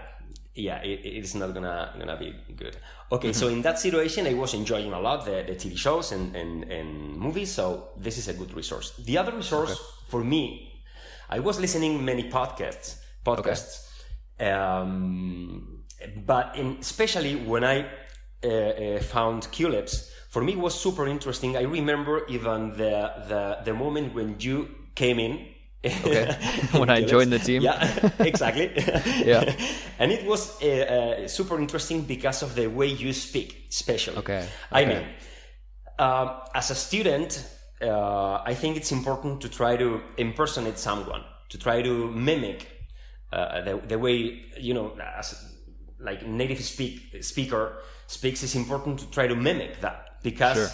yeah, 0.56 0.82
it, 0.82 1.02
it's 1.04 1.36
not 1.36 1.54
gonna 1.54 1.94
gonna 1.98 2.18
be 2.18 2.36
good. 2.56 2.78
Okay, 3.12 3.34
so 3.34 3.48
in 3.48 3.62
that 3.64 3.80
situation, 3.80 4.28
I 4.28 4.34
was 4.34 4.54
enjoying 4.54 4.92
a 4.94 5.00
lot 5.00 5.26
the, 5.26 5.44
the 5.48 5.56
TV 5.56 5.78
shows 5.78 6.12
and, 6.12 6.36
and, 6.36 6.64
and 6.66 7.18
movies. 7.18 7.52
So 7.52 7.90
this 7.98 8.18
is 8.18 8.28
a 8.28 8.34
good 8.34 8.54
resource. 8.54 8.94
The 8.98 9.18
other 9.18 9.32
resource 9.32 9.72
okay. 9.72 9.82
for 10.08 10.24
me, 10.24 10.84
I 11.30 11.40
was 11.40 11.60
listening 11.60 12.04
many 12.04 12.30
podcasts, 12.30 13.00
podcasts, 13.26 13.90
okay. 14.40 14.52
um, 14.52 15.84
but 16.26 16.56
in, 16.56 16.78
especially 16.80 17.36
when 17.36 17.64
I 17.64 17.88
uh, 18.44 18.48
uh, 18.48 19.00
found 19.02 19.44
Culips, 19.52 20.12
for 20.30 20.44
me 20.44 20.56
was 20.56 20.80
super 20.80 21.08
interesting. 21.08 21.58
I 21.58 21.64
remember 21.64 22.26
even 22.28 22.72
the 22.72 23.12
the 23.28 23.58
the 23.66 23.74
moment 23.74 24.14
when 24.14 24.36
you 24.40 24.70
came 24.96 25.20
in 25.20 25.48
Okay. 25.86 26.36
when 26.72 26.90
I 26.90 27.04
joined 27.04 27.32
the 27.32 27.40
team. 27.40 27.62
Yeah, 27.62 28.10
exactly. 28.20 28.72
yeah. 29.26 29.54
And 29.98 30.12
it 30.12 30.26
was 30.26 30.62
uh, 30.62 30.66
uh, 30.66 31.28
super 31.28 31.58
interesting 31.60 32.02
because 32.02 32.44
of 32.44 32.56
the 32.56 32.68
way 32.68 32.88
you 32.88 33.14
speak, 33.14 33.68
especially. 33.70 34.18
Okay. 34.18 34.48
I 34.72 34.86
mean, 34.86 35.04
um, 35.98 36.32
as 36.54 36.72
a 36.72 36.76
student, 36.76 37.46
uh, 37.82 38.42
I 38.46 38.54
think 38.56 38.78
it's 38.78 38.92
important 38.92 39.42
to 39.42 39.50
try 39.50 39.78
to 39.78 40.02
impersonate 40.18 40.78
someone, 40.78 41.24
to 41.50 41.58
try 41.58 41.82
to 41.82 42.12
mimic 42.12 42.68
uh, 43.32 43.62
the, 43.62 43.78
the 43.88 44.00
way, 44.00 44.42
you 44.58 44.74
know, 44.74 44.98
as 45.18 45.46
like 46.00 46.26
native 46.26 46.62
speak, 46.62 47.24
speaker 47.24 47.82
speaks, 48.08 48.44
it's 48.44 48.56
important 48.56 49.00
to 49.00 49.10
try 49.12 49.28
to 49.28 49.36
mimic 49.36 49.80
that 49.82 50.22
because. 50.24 50.58
Sure 50.58 50.70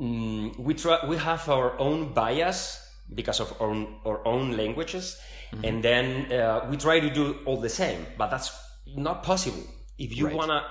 mm, 0.00 0.58
we 0.58 0.74
try 0.74 0.98
we 1.06 1.16
have 1.16 1.48
our 1.48 1.78
own 1.78 2.12
bias 2.12 2.89
because 3.14 3.40
of 3.40 3.52
our 3.60 3.68
own, 3.68 3.96
our 4.04 4.26
own 4.26 4.56
languages, 4.56 5.18
mm-hmm. 5.52 5.64
and 5.64 5.82
then 5.82 6.32
uh, 6.32 6.66
we 6.70 6.76
try 6.76 7.00
to 7.00 7.10
do 7.10 7.38
all 7.44 7.60
the 7.60 7.68
same, 7.68 8.06
but 8.16 8.30
that's 8.30 8.52
not 8.96 9.22
possible. 9.22 9.62
If 9.98 10.16
you 10.16 10.26
right. 10.26 10.36
wanna 10.36 10.64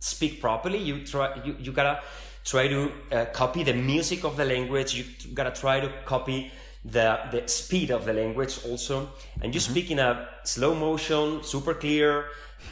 speak 0.00 0.40
properly, 0.40 0.78
you 0.78 1.06
try 1.06 1.40
you, 1.44 1.56
you 1.58 1.72
gotta 1.72 2.00
try 2.44 2.68
to 2.68 2.92
uh, 3.12 3.24
copy 3.26 3.62
the 3.62 3.74
music 3.74 4.24
of 4.24 4.36
the 4.36 4.44
language. 4.44 4.94
You 4.94 5.04
gotta 5.34 5.52
try 5.52 5.80
to 5.80 5.92
copy 6.04 6.50
the 6.84 7.18
the 7.30 7.46
speed 7.48 7.90
of 7.90 8.04
the 8.04 8.12
language 8.12 8.60
also, 8.66 9.10
and 9.42 9.54
you 9.54 9.60
mm-hmm. 9.60 9.72
speak 9.72 9.90
in 9.90 9.98
a 9.98 10.28
slow 10.44 10.74
motion, 10.74 11.42
super 11.42 11.74
clear, 11.74 12.26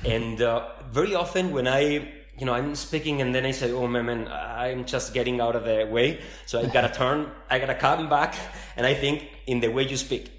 and 0.05 0.43
uh, 0.43 0.69
very 0.91 1.15
often 1.15 1.53
when 1.53 1.67
I 1.69 2.16
you 2.39 2.45
know, 2.45 2.53
I'm 2.53 2.75
speaking 2.75 3.23
and 3.23 3.35
then 3.35 3.47
I 3.47 3.51
say, 3.51 3.73
oh 3.73 3.87
man, 3.87 4.07
man, 4.07 4.29
I'm 4.29 4.85
just 4.85 5.15
getting 5.15 5.41
out 5.41 5.57
of 5.57 5.65
the 5.65 5.89
way. 5.91 6.21
So 6.45 6.61
I 6.61 6.67
gotta 6.67 6.89
turn, 7.01 7.31
I 7.49 7.59
gotta 7.59 7.75
come 7.75 8.09
back. 8.09 8.35
And 8.77 8.87
I 8.87 8.95
think 8.95 9.29
in 9.47 9.61
the 9.61 9.69
way 9.69 9.87
you 9.87 9.97
speak. 9.97 10.31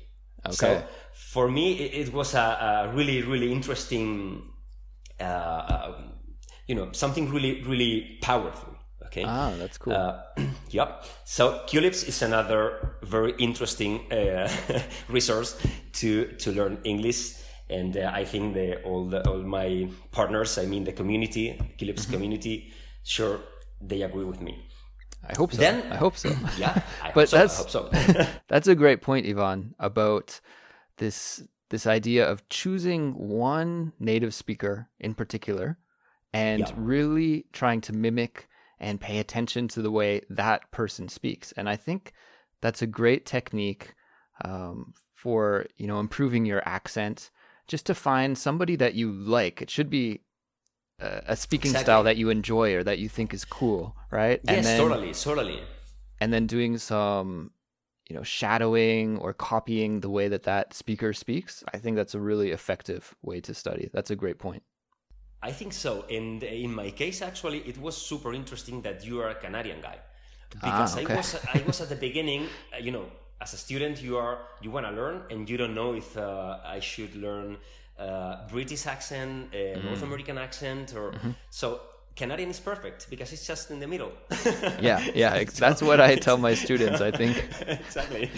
Okay. 0.45 0.55
So 0.55 0.83
for 1.13 1.49
me, 1.49 1.73
it, 1.73 2.07
it 2.07 2.13
was 2.13 2.35
a, 2.35 2.89
a, 2.89 2.93
really, 2.93 3.23
really 3.23 3.51
interesting, 3.51 4.43
uh, 5.19 5.23
uh, 5.23 6.01
you 6.67 6.75
know, 6.75 6.91
something 6.91 7.31
really, 7.31 7.63
really 7.63 8.19
powerful. 8.21 8.75
Okay. 9.07 9.23
Ah, 9.25 9.53
that's 9.57 9.77
cool. 9.77 9.93
Uh, 9.93 10.21
yep. 10.69 11.03
So 11.25 11.63
Culips 11.67 12.07
is 12.07 12.21
another 12.21 12.97
very 13.01 13.33
interesting 13.39 14.11
uh, 14.11 14.51
resource 15.09 15.59
to, 15.93 16.25
to 16.33 16.51
learn 16.51 16.77
English 16.83 17.33
and 17.69 17.97
uh, 17.97 18.11
I 18.13 18.23
think 18.23 18.53
the, 18.53 18.81
all 18.83 19.05
the, 19.05 19.27
all 19.27 19.39
my 19.39 19.89
partners, 20.11 20.57
I 20.57 20.65
mean 20.65 20.83
the 20.83 20.93
community, 20.93 21.59
Culips 21.77 22.01
mm-hmm. 22.01 22.13
community, 22.13 22.73
sure 23.03 23.39
they 23.81 24.01
agree 24.01 24.25
with 24.25 24.41
me. 24.41 24.67
I 25.27 25.35
hope 25.37 25.51
so. 25.51 25.57
Then 25.57 25.91
I 25.91 25.95
hope 25.95 26.17
so. 26.17 26.29
Yeah, 26.57 26.81
I 27.03 27.11
but 27.11 27.29
so, 27.29 27.37
that's 27.37 27.71
so. 27.71 27.89
that's 28.47 28.67
a 28.67 28.75
great 28.75 29.01
point, 29.01 29.27
Ivan, 29.27 29.75
about 29.79 30.39
this 30.97 31.43
this 31.69 31.85
idea 31.85 32.29
of 32.29 32.47
choosing 32.49 33.13
one 33.13 33.91
native 33.99 34.33
speaker 34.33 34.89
in 34.99 35.13
particular 35.13 35.77
and 36.33 36.61
yeah. 36.61 36.73
really 36.77 37.45
trying 37.51 37.81
to 37.81 37.93
mimic 37.93 38.47
and 38.79 39.01
pay 39.01 39.19
attention 39.19 39.67
to 39.67 39.81
the 39.81 39.91
way 39.91 40.21
that 40.29 40.71
person 40.71 41.09
speaks. 41.09 41.51
And 41.57 41.67
I 41.67 41.75
think 41.75 42.13
that's 42.61 42.81
a 42.81 42.87
great 42.87 43.25
technique 43.25 43.95
um, 44.45 44.93
for 45.13 45.65
you 45.77 45.87
know 45.87 45.99
improving 45.99 46.45
your 46.45 46.67
accent 46.67 47.31
just 47.67 47.85
to 47.87 47.95
find 47.95 48.37
somebody 48.37 48.75
that 48.77 48.95
you 48.95 49.11
like. 49.11 49.61
It 49.61 49.69
should 49.69 49.89
be 49.89 50.21
a, 50.99 51.21
a 51.27 51.35
speaking 51.35 51.71
exactly. 51.71 51.85
style 51.85 52.03
that 52.03 52.17
you 52.17 52.29
enjoy 52.29 52.73
or 52.75 52.83
that 52.83 52.99
you 52.99 53.09
think 53.09 53.33
is 53.33 53.45
cool, 53.45 53.95
right? 54.11 54.39
Yes, 54.43 54.57
and 54.57 54.65
then, 54.65 54.79
totally, 54.79 55.13
totally. 55.13 55.59
And 56.19 56.33
then 56.33 56.47
doing 56.47 56.77
some, 56.77 57.51
you 58.09 58.15
know, 58.15 58.23
shadowing 58.23 59.17
or 59.19 59.33
copying 59.33 59.99
the 59.99 60.09
way 60.09 60.27
that 60.27 60.43
that 60.43 60.73
speaker 60.73 61.13
speaks. 61.13 61.63
I 61.73 61.77
think 61.77 61.95
that's 61.95 62.15
a 62.15 62.19
really 62.19 62.51
effective 62.51 63.15
way 63.21 63.41
to 63.41 63.53
study. 63.53 63.89
That's 63.93 64.11
a 64.11 64.15
great 64.15 64.39
point. 64.39 64.63
I 65.41 65.51
think 65.51 65.73
so. 65.73 66.05
And 66.09 66.41
in 66.43 66.73
my 66.73 66.89
case, 66.89 67.21
actually, 67.21 67.59
it 67.59 67.77
was 67.77 67.95
super 67.95 68.33
interesting 68.33 68.81
that 68.81 69.05
you 69.05 69.21
are 69.21 69.29
a 69.29 69.35
Canadian 69.35 69.81
guy 69.81 69.99
because 70.49 70.95
ah, 70.95 70.99
okay. 70.99 71.13
I 71.13 71.17
was 71.17 71.35
I 71.53 71.63
was 71.67 71.81
at 71.81 71.89
the 71.89 71.95
beginning, 71.95 72.47
you 72.81 72.91
know, 72.91 73.05
as 73.41 73.53
a 73.53 73.57
student 73.57 74.01
you 74.01 74.17
are 74.17 74.39
you 74.61 74.71
want 74.71 74.85
to 74.85 74.91
learn 74.91 75.21
and 75.29 75.49
you 75.49 75.57
don't 75.57 75.75
know 75.75 75.93
if 75.93 76.17
uh, 76.17 76.57
i 76.65 76.79
should 76.79 77.15
learn 77.15 77.57
uh, 77.99 78.47
british 78.47 78.85
accent 78.87 79.49
uh, 79.53 79.57
mm. 79.57 79.83
north 79.83 80.03
american 80.03 80.37
accent 80.37 80.93
or 80.95 81.11
mm-hmm. 81.11 81.31
so 81.49 81.79
canadian 82.15 82.49
is 82.49 82.59
perfect 82.59 83.07
because 83.09 83.31
it's 83.31 83.45
just 83.45 83.69
in 83.69 83.79
the 83.79 83.87
middle 83.87 84.11
yeah 84.79 84.99
yeah 85.13 85.43
that's 85.59 85.81
what 85.81 86.01
i 86.01 86.15
tell 86.15 86.37
my 86.37 86.53
students 86.53 86.99
i 86.99 87.11
think 87.11 87.37
exactly 87.67 88.29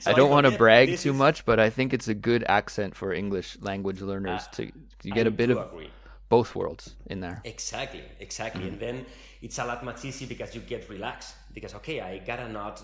so 0.00 0.10
i 0.10 0.14
don't 0.14 0.30
want 0.30 0.44
to 0.44 0.56
brag 0.56 0.98
too 0.98 1.10
is... 1.10 1.16
much 1.16 1.44
but 1.44 1.60
i 1.60 1.70
think 1.70 1.92
it's 1.92 2.08
a 2.08 2.14
good 2.14 2.44
accent 2.48 2.96
for 2.96 3.12
english 3.12 3.56
language 3.60 4.00
learners 4.00 4.46
to, 4.48 4.70
to 4.98 5.10
get 5.10 5.26
I 5.26 5.28
a 5.28 5.30
bit 5.30 5.50
of 5.50 5.58
agree. 5.58 5.90
both 6.28 6.56
worlds 6.56 6.96
in 7.06 7.20
there 7.20 7.40
exactly 7.44 8.02
exactly 8.18 8.64
mm. 8.64 8.68
and 8.68 8.80
then 8.80 9.06
it's 9.40 9.58
a 9.60 9.64
lot 9.64 9.84
much 9.84 10.04
easier 10.04 10.26
because 10.26 10.52
you 10.56 10.60
get 10.60 10.88
relaxed 10.90 11.36
because 11.58 11.74
okay 11.74 12.00
i 12.00 12.18
gotta 12.18 12.48
not 12.48 12.74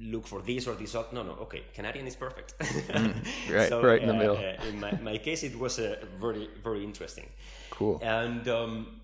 look 0.00 0.26
for 0.26 0.40
this 0.42 0.66
or 0.66 0.74
this 0.74 0.94
no 1.12 1.22
no 1.22 1.34
okay 1.44 1.62
canadian 1.72 2.06
is 2.06 2.16
perfect. 2.16 2.58
Mm, 2.58 3.14
right 3.56 3.68
so, 3.68 3.82
right 3.82 4.02
in 4.02 4.08
the 4.08 4.14
uh, 4.14 4.22
middle. 4.22 4.36
uh, 4.36 4.68
in 4.68 4.80
my, 4.80 4.92
my, 5.08 5.16
case 5.18 5.44
it 5.44 5.56
was 5.64 5.78
uh, 5.78 6.04
very 6.24 6.48
very 6.66 6.82
interesting. 6.82 7.28
Cool. 7.70 8.00
And 8.02 8.48
um, 8.48 9.00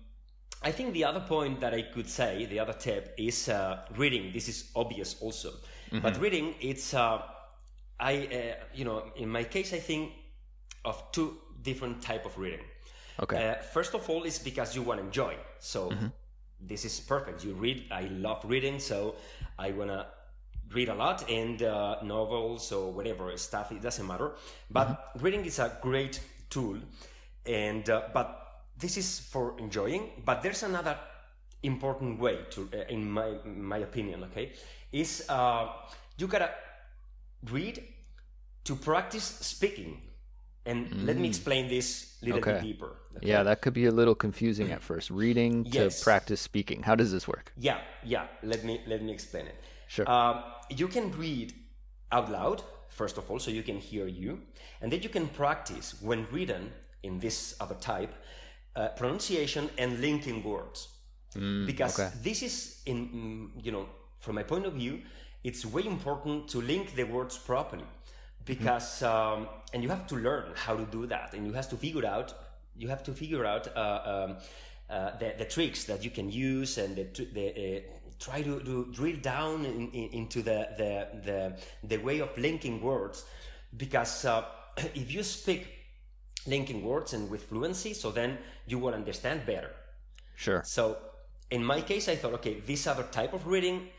i 0.69 0.71
think 0.71 0.93
the 0.93 1.05
other 1.09 1.23
point 1.35 1.61
that 1.61 1.73
i 1.73 1.81
could 1.93 2.09
say 2.09 2.45
the 2.53 2.59
other 2.59 2.73
tip 2.73 3.03
is 3.17 3.37
uh, 3.47 3.79
reading. 4.01 4.31
This 4.33 4.47
is 4.49 4.59
obvious 4.75 5.15
also. 5.21 5.49
Mm-hmm. 5.51 6.03
but 6.05 6.13
reading 6.25 6.55
it's 6.61 6.93
uh, 6.93 7.21
i 7.99 8.13
uh, 8.39 8.55
you 8.79 8.85
know 8.85 8.99
in 9.23 9.29
my 9.37 9.43
case 9.55 9.69
i 9.79 9.81
think 9.89 10.03
of 10.83 10.95
two 11.11 11.37
different 11.61 12.01
type 12.01 12.25
of 12.25 12.37
reading. 12.37 12.65
Okay. 13.23 13.55
First 13.73 13.93
of 13.93 14.09
all 14.09 14.23
is 14.23 14.39
because 14.39 14.75
you 14.75 14.81
want 14.81 14.99
to 14.99 15.05
enjoy. 15.05 15.35
So 15.59 15.89
mm-hmm 15.89 16.07
this 16.67 16.85
is 16.85 16.99
perfect. 16.99 17.43
You 17.43 17.53
read. 17.53 17.85
I 17.91 18.03
love 18.03 18.43
reading, 18.45 18.79
so 18.79 19.15
I 19.57 19.71
wanna 19.71 20.07
read 20.73 20.89
a 20.89 20.95
lot 20.95 21.29
and 21.29 21.61
uh, 21.63 21.97
novels 22.03 22.71
or 22.71 22.91
whatever 22.91 23.35
stuff. 23.37 23.71
It 23.71 23.81
doesn't 23.81 24.05
matter. 24.05 24.31
But 24.69 24.87
mm-hmm. 24.87 25.23
reading 25.23 25.45
is 25.45 25.59
a 25.59 25.77
great 25.81 26.21
tool, 26.49 26.77
and 27.45 27.89
uh, 27.89 28.03
but 28.13 28.63
this 28.77 28.97
is 28.97 29.19
for 29.19 29.57
enjoying. 29.59 30.23
But 30.25 30.41
there's 30.41 30.63
another 30.63 30.97
important 31.63 32.19
way 32.19 32.39
to, 32.51 32.69
uh, 32.73 32.89
in 32.89 33.09
my 33.09 33.37
my 33.45 33.77
opinion. 33.77 34.23
Okay, 34.25 34.53
is 34.91 35.25
uh, 35.29 35.67
you 36.17 36.27
gotta 36.27 36.51
read 37.49 37.83
to 38.65 38.75
practice 38.75 39.23
speaking. 39.23 40.01
And 40.65 40.87
mm. 40.87 41.05
let 41.07 41.17
me 41.17 41.27
mm. 41.27 41.29
explain 41.29 41.67
this 41.67 42.17
a 42.21 42.25
little 42.25 42.39
okay. 42.39 42.53
bit 42.53 42.63
deeper. 42.63 42.97
Okay? 43.17 43.27
Yeah, 43.27 43.43
that 43.43 43.61
could 43.61 43.73
be 43.73 43.85
a 43.85 43.91
little 43.91 44.15
confusing 44.15 44.71
at 44.71 44.81
first. 44.81 45.09
Reading 45.09 45.65
yes. 45.65 45.99
to 45.99 46.03
practice 46.03 46.39
speaking. 46.39 46.83
How 46.83 46.95
does 46.95 47.11
this 47.11 47.27
work? 47.27 47.51
Yeah, 47.57 47.79
yeah. 48.03 48.27
Let 48.43 48.63
me 48.63 48.81
let 48.87 49.01
me 49.01 49.11
explain 49.11 49.47
it. 49.47 49.55
Sure. 49.87 50.09
Um, 50.09 50.43
you 50.69 50.87
can 50.87 51.11
read 51.11 51.53
out 52.11 52.31
loud 52.31 52.63
first 52.91 53.17
of 53.17 53.29
all, 53.31 53.39
so 53.39 53.49
you 53.49 53.63
can 53.63 53.77
hear 53.77 54.05
you, 54.05 54.41
and 54.81 54.91
then 54.91 55.01
you 55.01 55.09
can 55.09 55.27
practice 55.27 55.95
when 56.01 56.27
written 56.31 56.71
in 57.03 57.19
this 57.19 57.55
other 57.59 57.75
type 57.75 58.13
uh, 58.75 58.89
pronunciation 58.89 59.69
and 59.77 59.99
linking 59.99 60.43
words. 60.43 60.89
Mm, 61.35 61.65
because 61.65 61.97
okay. 61.97 62.11
this 62.21 62.43
is 62.43 62.81
in 62.85 62.97
mm, 63.07 63.65
you 63.65 63.71
know 63.71 63.87
from 64.19 64.35
my 64.35 64.43
point 64.43 64.65
of 64.65 64.73
view, 64.73 65.01
it's 65.43 65.65
way 65.65 65.85
important 65.85 66.47
to 66.49 66.61
link 66.61 66.93
the 66.95 67.03
words 67.03 67.37
properly 67.37 67.85
because 68.45 69.03
um, 69.03 69.47
and 69.73 69.83
you 69.83 69.89
have 69.89 70.07
to 70.07 70.15
learn 70.15 70.45
how 70.55 70.75
to 70.75 70.85
do 70.85 71.05
that 71.07 71.33
and 71.33 71.45
you 71.45 71.53
have 71.53 71.69
to 71.69 71.75
figure 71.75 72.05
out 72.05 72.33
you 72.75 72.87
have 72.87 73.03
to 73.03 73.13
figure 73.13 73.45
out 73.45 73.67
uh, 73.75 74.27
um, 74.29 74.37
uh, 74.89 75.17
the, 75.17 75.33
the, 75.37 75.45
tricks 75.45 75.85
that 75.85 76.03
you 76.03 76.09
can 76.09 76.31
use 76.31 76.77
and 76.77 76.95
the, 76.95 77.03
the 77.33 77.77
uh, 77.77 77.81
try 78.19 78.41
to, 78.41 78.59
to, 78.59 78.87
drill 78.91 79.17
down 79.17 79.65
in, 79.65 79.89
in, 79.91 80.09
into 80.13 80.41
the, 80.41 80.67
the, 80.77 81.07
the, 81.23 81.57
the, 81.87 81.97
way 81.97 82.19
of 82.19 82.35
linking 82.37 82.81
words. 82.81 83.25
Because 83.77 84.25
uh, 84.25 84.45
if 84.77 85.11
you 85.11 85.23
speak 85.23 85.67
linking 86.47 86.83
words 86.83 87.13
and 87.13 87.29
with 87.29 87.43
fluency 87.43 87.93
so 87.93 88.09
then 88.11 88.37
you 88.65 88.79
will 88.79 88.93
understand 88.93 89.45
better. 89.45 89.71
Sure. 90.35 90.61
So 90.65 90.97
in 91.51 91.63
my 91.63 91.81
case 91.81 92.07
i 92.07 92.15
thought 92.15 92.33
okay 92.33 92.59
this 92.61 92.87
other 92.87 93.03
type 93.03 93.33
of 93.33 93.45
reading 93.45 93.89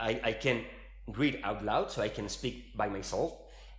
I, 0.00 0.20
I 0.22 0.32
can 0.32 0.64
read 1.08 1.40
out 1.42 1.64
loud 1.64 1.90
so 1.90 2.00
i 2.00 2.08
can 2.08 2.28
speak 2.28 2.76
by 2.76 2.88
myself 2.88 3.34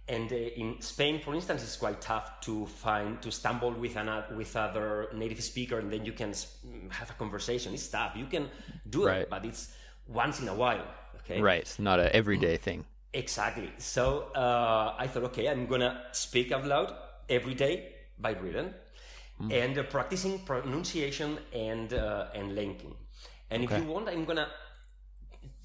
and 0.07 0.31
uh, 0.31 0.35
in 0.35 0.81
Spain, 0.81 1.19
for 1.19 1.33
instance, 1.33 1.63
it's 1.63 1.77
quite 1.77 1.99
tough 1.99 2.39
to 2.41 2.65
find 2.67 3.21
to 3.21 3.31
stumble 3.31 3.71
with 3.71 3.95
an 3.95 4.23
with 4.37 4.55
other 4.55 5.09
native 5.13 5.43
speaker, 5.43 5.79
and 5.79 5.91
then 5.91 6.05
you 6.05 6.11
can 6.11 6.33
have 6.89 7.09
a 7.09 7.13
conversation. 7.13 7.73
It's 7.73 7.87
tough. 7.87 8.15
You 8.15 8.25
can 8.25 8.49
do 8.87 9.07
right. 9.07 9.21
it, 9.21 9.29
but 9.29 9.45
it's 9.45 9.73
once 10.07 10.39
in 10.39 10.47
a 10.47 10.53
while. 10.53 10.85
Okay, 11.21 11.41
right. 11.41 11.61
It's 11.61 11.79
not 11.79 11.99
an 11.99 12.09
everyday 12.13 12.57
thing. 12.57 12.85
Exactly. 13.13 13.71
So 13.77 14.31
uh, 14.35 14.95
I 14.99 15.07
thought, 15.07 15.23
okay, 15.23 15.47
I'm 15.47 15.65
gonna 15.65 16.03
speak 16.11 16.51
out 16.51 16.65
loud 16.65 16.93
every 17.27 17.55
day 17.55 17.93
by 18.19 18.33
written, 18.33 18.75
mm. 19.41 19.51
and 19.51 19.77
uh, 19.79 19.83
practicing 19.83 20.39
pronunciation 20.39 21.39
and 21.51 21.93
uh, 21.93 22.27
and 22.35 22.53
linking. 22.53 22.93
And 23.49 23.63
okay. 23.63 23.75
if 23.75 23.81
you 23.81 23.87
want, 23.87 24.07
I'm 24.09 24.25
gonna 24.25 24.49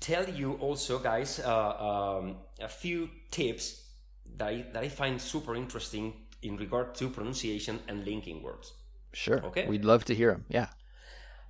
tell 0.00 0.26
you 0.30 0.54
also, 0.54 0.98
guys, 0.98 1.40
uh, 1.40 2.18
um, 2.18 2.36
a 2.58 2.68
few 2.68 3.10
tips 3.30 3.89
that 4.36 4.48
I, 4.48 4.64
that 4.72 4.82
I 4.82 4.88
find 4.88 5.20
super 5.20 5.54
interesting 5.54 6.14
in 6.42 6.56
regard 6.56 6.94
to 6.96 7.08
pronunciation 7.08 7.80
and 7.88 8.04
linking 8.04 8.42
words. 8.42 8.72
Sure. 9.12 9.44
Okay. 9.44 9.66
We'd 9.66 9.84
love 9.84 10.04
to 10.06 10.14
hear 10.14 10.32
them. 10.32 10.44
Yeah. 10.48 10.68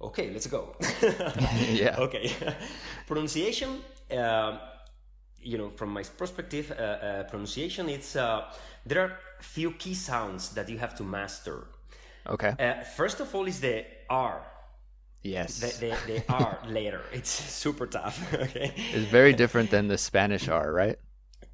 Okay, 0.00 0.30
let's 0.32 0.46
go. 0.46 0.76
yeah. 1.70 1.96
Okay. 1.98 2.32
pronunciation, 3.06 3.80
uh, 4.10 4.58
you 5.42 5.58
know, 5.58 5.70
from 5.70 5.90
my 5.90 6.02
perspective, 6.02 6.72
uh, 6.72 6.82
uh, 6.82 7.22
pronunciation, 7.24 7.88
it's 7.88 8.16
uh, 8.16 8.50
there 8.86 9.02
are 9.02 9.18
few 9.40 9.72
key 9.72 9.94
sounds 9.94 10.50
that 10.50 10.68
you 10.68 10.78
have 10.78 10.94
to 10.96 11.04
master. 11.04 11.68
Okay. 12.26 12.54
Uh, 12.58 12.84
first 12.84 13.20
of 13.20 13.34
all, 13.34 13.46
is 13.46 13.60
the 13.60 13.84
R. 14.08 14.46
Yes. 15.22 15.60
The, 15.60 15.86
the, 15.86 16.12
the 16.12 16.32
R 16.32 16.58
later. 16.66 17.02
It's 17.12 17.30
super 17.30 17.86
tough. 17.86 18.32
okay. 18.32 18.72
It's 18.92 19.10
very 19.10 19.34
different 19.34 19.70
than 19.70 19.88
the 19.88 19.98
Spanish 19.98 20.48
R, 20.48 20.72
right? 20.72 20.98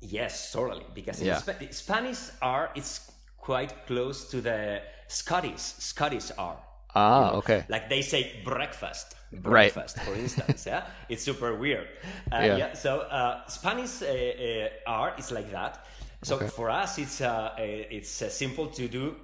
Yes, 0.00 0.52
totally. 0.52 0.84
Because 0.94 1.22
Yeah. 1.22 1.40
the 1.40 1.72
Spanish 1.72 2.18
R 2.42 2.70
is 2.74 3.00
quite 3.38 3.86
close 3.86 4.28
to 4.30 4.40
the 4.40 4.82
Scottish 5.08 5.60
Scottish 5.78 6.30
R. 6.38 6.56
Ah, 6.94 7.32
okay. 7.32 7.64
Like 7.68 7.88
they 7.88 8.02
say 8.02 8.40
breakfast, 8.44 9.14
Right. 9.32 9.42
breakfast, 9.42 9.98
for 10.00 10.14
instance. 10.14 10.66
yeah, 10.66 10.86
it's 11.08 11.22
super 11.22 11.54
weird. 11.54 11.88
Uh, 12.32 12.42
Yeah. 12.44 12.56
yeah. 12.58 12.72
So 12.74 13.00
uh, 13.00 13.46
Spanish 13.48 14.02
uh, 14.02 14.06
uh, 14.06 14.68
R 14.86 15.14
is 15.18 15.30
like 15.30 15.50
that. 15.50 15.84
So 16.22 16.36
Okay. 16.36 16.48
for 16.48 16.70
us, 16.70 16.98
it's 16.98 17.20
uh, 17.20 17.52
uh, 17.58 17.96
it's 17.96 18.22
uh, 18.22 18.28
simple 18.30 18.66
to 18.68 18.88
do. 18.88 19.16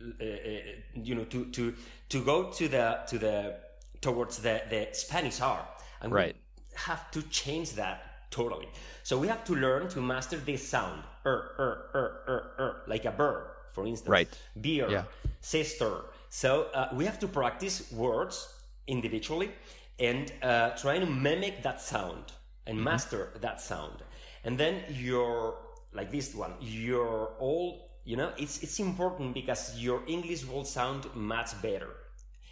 Uh, 0.00 0.24
uh, 0.24 0.58
you 0.94 1.14
know, 1.14 1.24
to 1.24 1.44
to 1.52 1.74
to 2.08 2.24
go 2.24 2.50
to 2.50 2.68
the 2.68 2.98
to 3.06 3.18
the 3.18 3.54
towards 4.00 4.38
the 4.38 4.60
the 4.68 4.88
Spanish 4.92 5.40
R, 5.40 5.64
and 6.00 6.12
Right. 6.12 6.34
we 6.34 6.64
have 6.74 7.08
to 7.12 7.22
change 7.30 7.74
that 7.76 8.02
totally. 8.32 8.68
So 9.04 9.18
we 9.18 9.28
have 9.28 9.44
to 9.44 9.54
learn 9.54 9.88
to 9.90 10.00
master 10.00 10.38
this 10.38 10.68
sound, 10.68 11.02
er 11.24 11.54
er 11.58 11.90
er 11.94 12.08
er 12.28 12.42
er, 12.58 12.82
like 12.88 13.04
a 13.08 13.12
bird, 13.12 13.44
for 13.72 13.86
instance. 13.86 14.10
Right. 14.10 14.38
Beer, 14.60 14.90
Yeah. 14.90 15.04
sister. 15.40 15.92
So 16.30 16.66
uh, 16.74 16.88
we 16.92 17.04
have 17.04 17.18
to 17.20 17.28
practice 17.28 17.92
words 17.92 18.48
individually 18.86 19.50
and 19.98 20.32
uh, 20.42 20.70
trying 20.70 21.00
to 21.00 21.06
mimic 21.06 21.62
that 21.62 21.80
sound 21.80 22.32
and 22.66 22.76
Mm-hmm. 22.76 22.84
master 22.84 23.28
that 23.40 23.60
sound. 23.60 24.02
And 24.44 24.58
then 24.58 24.82
your 24.88 25.54
like 25.92 26.10
this 26.10 26.34
one, 26.34 26.52
your 26.60 27.34
all 27.38 27.90
you 28.04 28.16
know, 28.16 28.32
it's 28.36 28.62
it's 28.62 28.80
important 28.80 29.34
because 29.34 29.78
your 29.78 30.02
English 30.06 30.44
will 30.46 30.64
sound 30.64 31.06
much 31.14 31.50
better. 31.62 31.90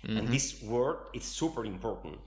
Mm-hmm. 0.05 0.17
And 0.19 0.29
this 0.29 0.63
word 0.63 0.97
is 1.13 1.25
super 1.25 1.65
important. 1.65 2.19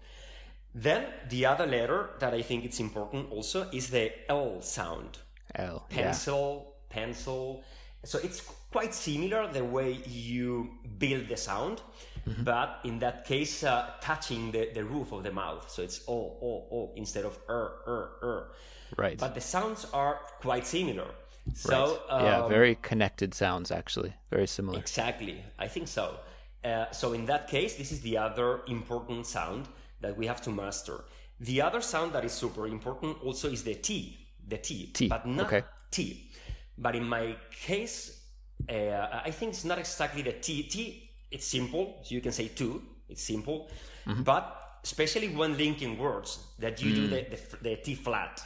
Then 0.76 1.06
the 1.30 1.46
other 1.46 1.66
letter 1.66 2.10
that 2.20 2.34
I 2.34 2.42
think 2.42 2.66
it's 2.66 2.80
important 2.80 3.32
also 3.32 3.70
is 3.72 3.90
the 3.90 4.12
L 4.30 4.62
sound 4.62 5.20
L. 5.56 5.86
Yeah. 5.90 6.04
pencil, 6.04 6.76
pencil. 6.90 7.64
So 8.04 8.20
it's 8.24 8.42
quite 8.72 8.94
similar 8.94 9.48
the 9.48 9.64
way 9.64 9.92
you 10.06 10.72
build 10.98 11.28
the 11.30 11.38
sound, 11.38 11.82
Mm-hmm. 12.28 12.44
but 12.44 12.80
in 12.86 13.00
that 13.00 13.26
case, 13.26 13.66
uh, 13.66 13.92
touching 14.00 14.52
the, 14.52 14.70
the 14.74 14.86
roof 14.86 15.12
of 15.12 15.24
the 15.24 15.32
mouth. 15.32 15.70
So 15.70 15.82
it's 15.82 16.02
o, 16.08 16.14
o, 16.14 16.68
o 16.72 16.92
instead 16.96 17.26
of 17.26 17.38
er, 17.50 17.74
er, 17.86 18.10
er. 18.24 18.52
Right. 18.98 19.18
But 19.18 19.36
the 19.36 19.42
sounds 19.42 19.86
are 19.94 20.20
quite 20.40 20.66
similar. 20.66 21.08
So 21.54 22.00
right. 22.10 22.24
yeah, 22.24 22.44
um, 22.44 22.50
very 22.50 22.76
connected 22.82 23.34
sounds 23.34 23.72
actually. 23.72 24.14
Very 24.30 24.48
similar. 24.48 24.80
Exactly, 24.80 25.44
I 25.60 25.68
think 25.68 25.90
so. 25.90 26.16
Uh, 26.64 26.90
so 26.92 27.12
in 27.12 27.26
that 27.26 27.50
case, 27.50 27.76
this 27.76 27.92
is 27.92 28.00
the 28.00 28.18
other 28.18 28.62
important 28.68 29.26
sound 29.26 29.68
that 30.04 30.16
we 30.18 30.28
have 30.28 30.42
to 30.42 30.50
master. 30.52 31.06
The 31.40 31.62
other 31.62 31.82
sound 31.82 32.14
that 32.14 32.24
is 32.24 32.32
super 32.32 32.68
important 32.68 33.18
also 33.24 33.50
is 33.50 33.64
the 33.64 33.76
T, 33.76 34.18
the 34.48 34.58
T, 34.58 34.92
T, 34.94 35.08
but 35.08 35.26
not 35.26 35.48
okay. 35.48 35.64
T. 35.92 36.30
But 36.78 36.96
in 36.96 37.04
my 37.04 37.36
case, 37.52 38.22
uh, 38.70 39.22
I 39.28 39.32
think 39.32 39.54
it's 39.54 39.66
not 39.66 39.80
exactly 39.80 40.22
the 40.22 40.34
T. 40.34 40.64
T, 40.64 41.10
it's 41.32 41.48
simple, 41.48 42.00
so 42.04 42.14
you 42.16 42.22
can 42.22 42.32
say 42.32 42.48
two. 42.50 42.82
It's 43.10 43.24
simple, 43.24 43.70
Mm-hmm. 44.08 44.24
but 44.24 44.44
especially 44.84 45.30
when 45.30 45.58
linking 45.58 45.98
words, 45.98 46.40
that 46.60 46.82
you 46.82 46.94
do 46.94 47.08
Mm. 47.08 47.10
the, 47.10 47.22
the 47.34 47.40
the 47.70 47.76
T 47.78 47.96
flat. 47.96 48.42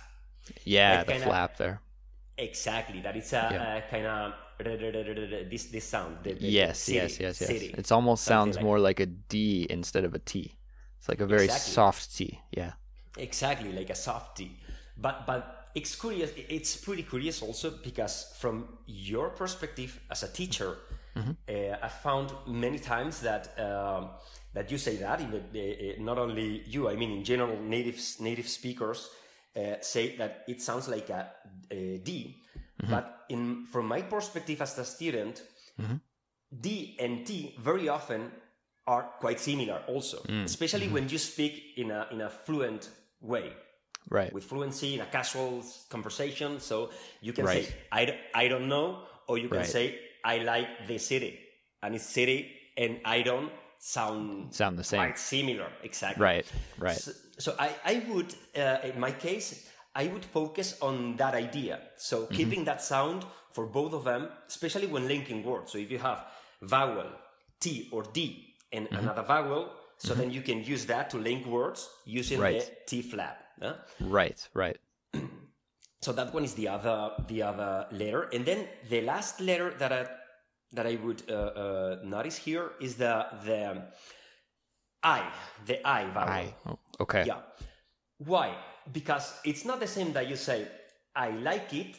Yeah, 0.65 1.03
the 1.03 1.11
kinda- 1.11 1.25
flap 1.27 1.57
there. 1.57 1.81
Exactly, 2.37 3.01
that 3.01 3.15
it's 3.15 3.33
a, 3.33 3.49
Yeah. 3.51 3.81
kind 3.89 4.05
of 4.05 4.33
this 5.49 5.65
this 5.65 5.85
sound. 5.85 6.17
The, 6.23 6.33
the- 6.33 6.47
Yes, 6.47 6.79
city, 6.79 6.97
yes, 6.97 7.19
yes, 7.19 7.41
yes. 7.41 7.49
city. 7.49 7.73
It 7.77 7.91
almost 7.91 8.23
sounds 8.23 8.55
like 8.55 8.65
more 8.65 8.79
like 8.79 8.99
a 8.99 9.05
D 9.05 9.65
instead 9.69 10.03
of 10.05 10.13
a 10.13 10.19
T. 10.19 10.56
It's 11.07 11.19
like 11.19 11.21
a 11.21 11.25
very 11.27 11.45
Exactly. 11.45 11.73
soft 11.73 12.17
T. 12.17 12.39
Yeah. 12.51 12.71
exactly 13.17 13.71
like 13.71 13.89
a 13.89 13.95
softie 13.95 14.51
but 14.95 15.25
but 15.25 15.69
it's 15.73 15.95
curious 15.95 16.31
it's 16.49 16.75
pretty 16.75 17.03
curious 17.03 17.41
also 17.41 17.71
because 17.83 18.31
from 18.37 18.77
your 18.85 19.29
perspective 19.29 19.99
as 20.11 20.21
a 20.23 20.27
teacher 20.27 20.77
uh, 21.49 21.75
i 21.81 21.87
found 21.87 22.31
many 22.45 22.77
times 22.77 23.21
that 23.21 23.43
um, 23.59 24.09
that 24.53 24.69
you 24.71 24.77
say 24.77 24.97
that 24.97 25.19
in 25.21 25.31
the, 25.31 25.39
uh, 25.39 26.03
not 26.03 26.17
only 26.19 26.61
you 26.67 26.87
i 26.89 26.95
mean 26.95 27.11
in 27.17 27.23
general 27.23 27.57
native 27.59 27.99
native 28.19 28.47
speakers 28.47 29.09
uh, 29.55 29.75
say 29.81 30.15
that 30.17 30.43
it 30.47 30.61
sounds 30.61 30.87
like 30.87 31.09
a, 31.09 31.25
a 31.71 31.97
D. 31.97 32.35
but 32.89 33.05
in 33.29 33.65
from 33.65 33.87
my 33.87 34.01
perspective 34.03 34.61
as 34.61 34.77
a 34.77 34.85
student 34.85 35.41
D 36.61 36.95
and 36.99 37.25
T 37.25 37.55
very 37.59 37.89
often 37.89 38.31
are 38.87 39.03
quite 39.19 39.39
similar 39.39 39.81
also, 39.87 40.17
especially 40.45 40.87
when 40.87 41.09
you 41.09 41.17
speak 41.17 41.53
in 41.77 41.91
a 41.91 42.07
in 42.11 42.21
a 42.21 42.29
fluent 42.29 42.89
way 43.21 43.51
Right. 44.09 44.31
with 44.33 44.45
fluency 44.45 44.93
in 44.95 45.01
a 45.01 45.05
casual 45.05 45.63
conversation. 45.89 46.59
So 46.59 46.89
you 47.21 47.33
can 47.33 47.45
Right. 47.45 47.65
say 47.65 47.73
I, 47.91 48.05
d- 48.05 48.19
I 48.33 48.47
don't 48.47 48.67
know, 48.67 49.03
or 49.27 49.37
you 49.37 49.49
can 49.49 49.57
Right. 49.59 49.69
say 49.77 49.99
I 50.23 50.37
like 50.39 50.87
the 50.87 50.97
city, 50.97 51.39
and 51.83 51.93
it's 51.95 52.05
city, 52.05 52.39
and 52.77 52.99
I 53.03 53.21
don't 53.23 53.51
sound 53.79 54.53
Sound 54.53 54.77
the 54.79 54.83
same. 54.83 54.99
quite 54.99 55.19
similar 55.19 55.69
exactly. 55.83 56.23
Right. 56.23 56.45
Right. 56.79 56.97
So, 56.97 57.11
so 57.37 57.55
I, 57.59 57.69
I 57.85 58.03
would, 58.09 58.33
uh, 58.55 58.79
in 58.89 58.99
my 58.99 59.11
case, 59.11 59.69
I 59.95 60.07
would 60.07 60.25
focus 60.25 60.77
on 60.81 61.15
that 61.17 61.33
idea. 61.35 61.79
So 61.97 62.17
Mm-hmm. 62.21 62.35
keeping 62.35 62.63
that 62.65 62.81
sound 62.81 63.25
for 63.51 63.65
both 63.65 63.93
of 63.93 64.03
them, 64.03 64.29
especially 64.47 64.87
when 64.87 65.07
linking 65.07 65.43
words. 65.43 65.71
So 65.71 65.77
if 65.77 65.91
you 65.91 65.99
have 65.99 66.25
vowel 66.61 67.09
T 67.59 67.89
or 67.91 68.03
D 68.13 68.55
and 68.71 68.87
Mm-hmm. 68.87 68.97
another 68.97 69.23
vowel, 69.23 69.71
so 69.97 70.13
then 70.13 70.31
you 70.31 70.41
can 70.41 70.63
use 70.63 70.85
that 70.85 71.09
to 71.11 71.17
link 71.17 71.45
words 71.45 71.89
using 72.05 72.39
Right. 72.39 72.59
the 72.59 72.71
T 72.85 73.01
flap. 73.01 73.37
huh? 73.61 73.75
Right. 73.99 74.47
Right. 74.53 74.77
So 76.01 76.13
that 76.13 76.31
one 76.33 76.43
is 76.45 76.53
the 76.53 76.67
other 76.69 77.11
the 77.27 77.41
other 77.41 77.87
letter, 77.91 78.29
and 78.31 78.45
then 78.45 78.67
the 78.87 79.01
last 79.01 79.41
letter 79.41 79.73
that 79.79 79.91
I 79.91 80.05
that 80.71 80.85
I 80.85 80.95
would 81.01 81.23
uh, 81.27 81.33
uh, 81.33 81.99
notice 82.05 82.37
here 82.37 82.71
is 82.79 82.95
the 82.95 83.25
the 83.43 83.81
I, 85.03 85.23
the 85.65 85.85
I 85.87 86.05
vowel. 86.13 86.29
I. 86.29 86.53
Oh, 86.67 86.79
okay. 87.01 87.23
Yeah. 87.25 87.41
Why? 88.19 88.55
Because 88.91 89.33
it's 89.43 89.65
not 89.65 89.79
the 89.79 89.87
same 89.87 90.13
that 90.13 90.27
you 90.29 90.35
say 90.35 90.67
I 91.15 91.29
like 91.31 91.73
it, 91.73 91.97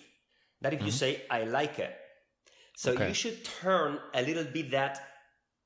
that 0.61 0.72
if 0.74 0.85
you 0.85 0.90
say 0.92 1.22
I 1.31 1.44
like 1.44 1.78
it. 1.78 1.94
So 2.76 2.92
Okay. 2.92 3.09
you 3.09 3.14
should 3.14 3.44
turn 3.44 3.98
a 4.14 4.22
little 4.22 4.44
bit 4.44 4.70
that 4.70 5.08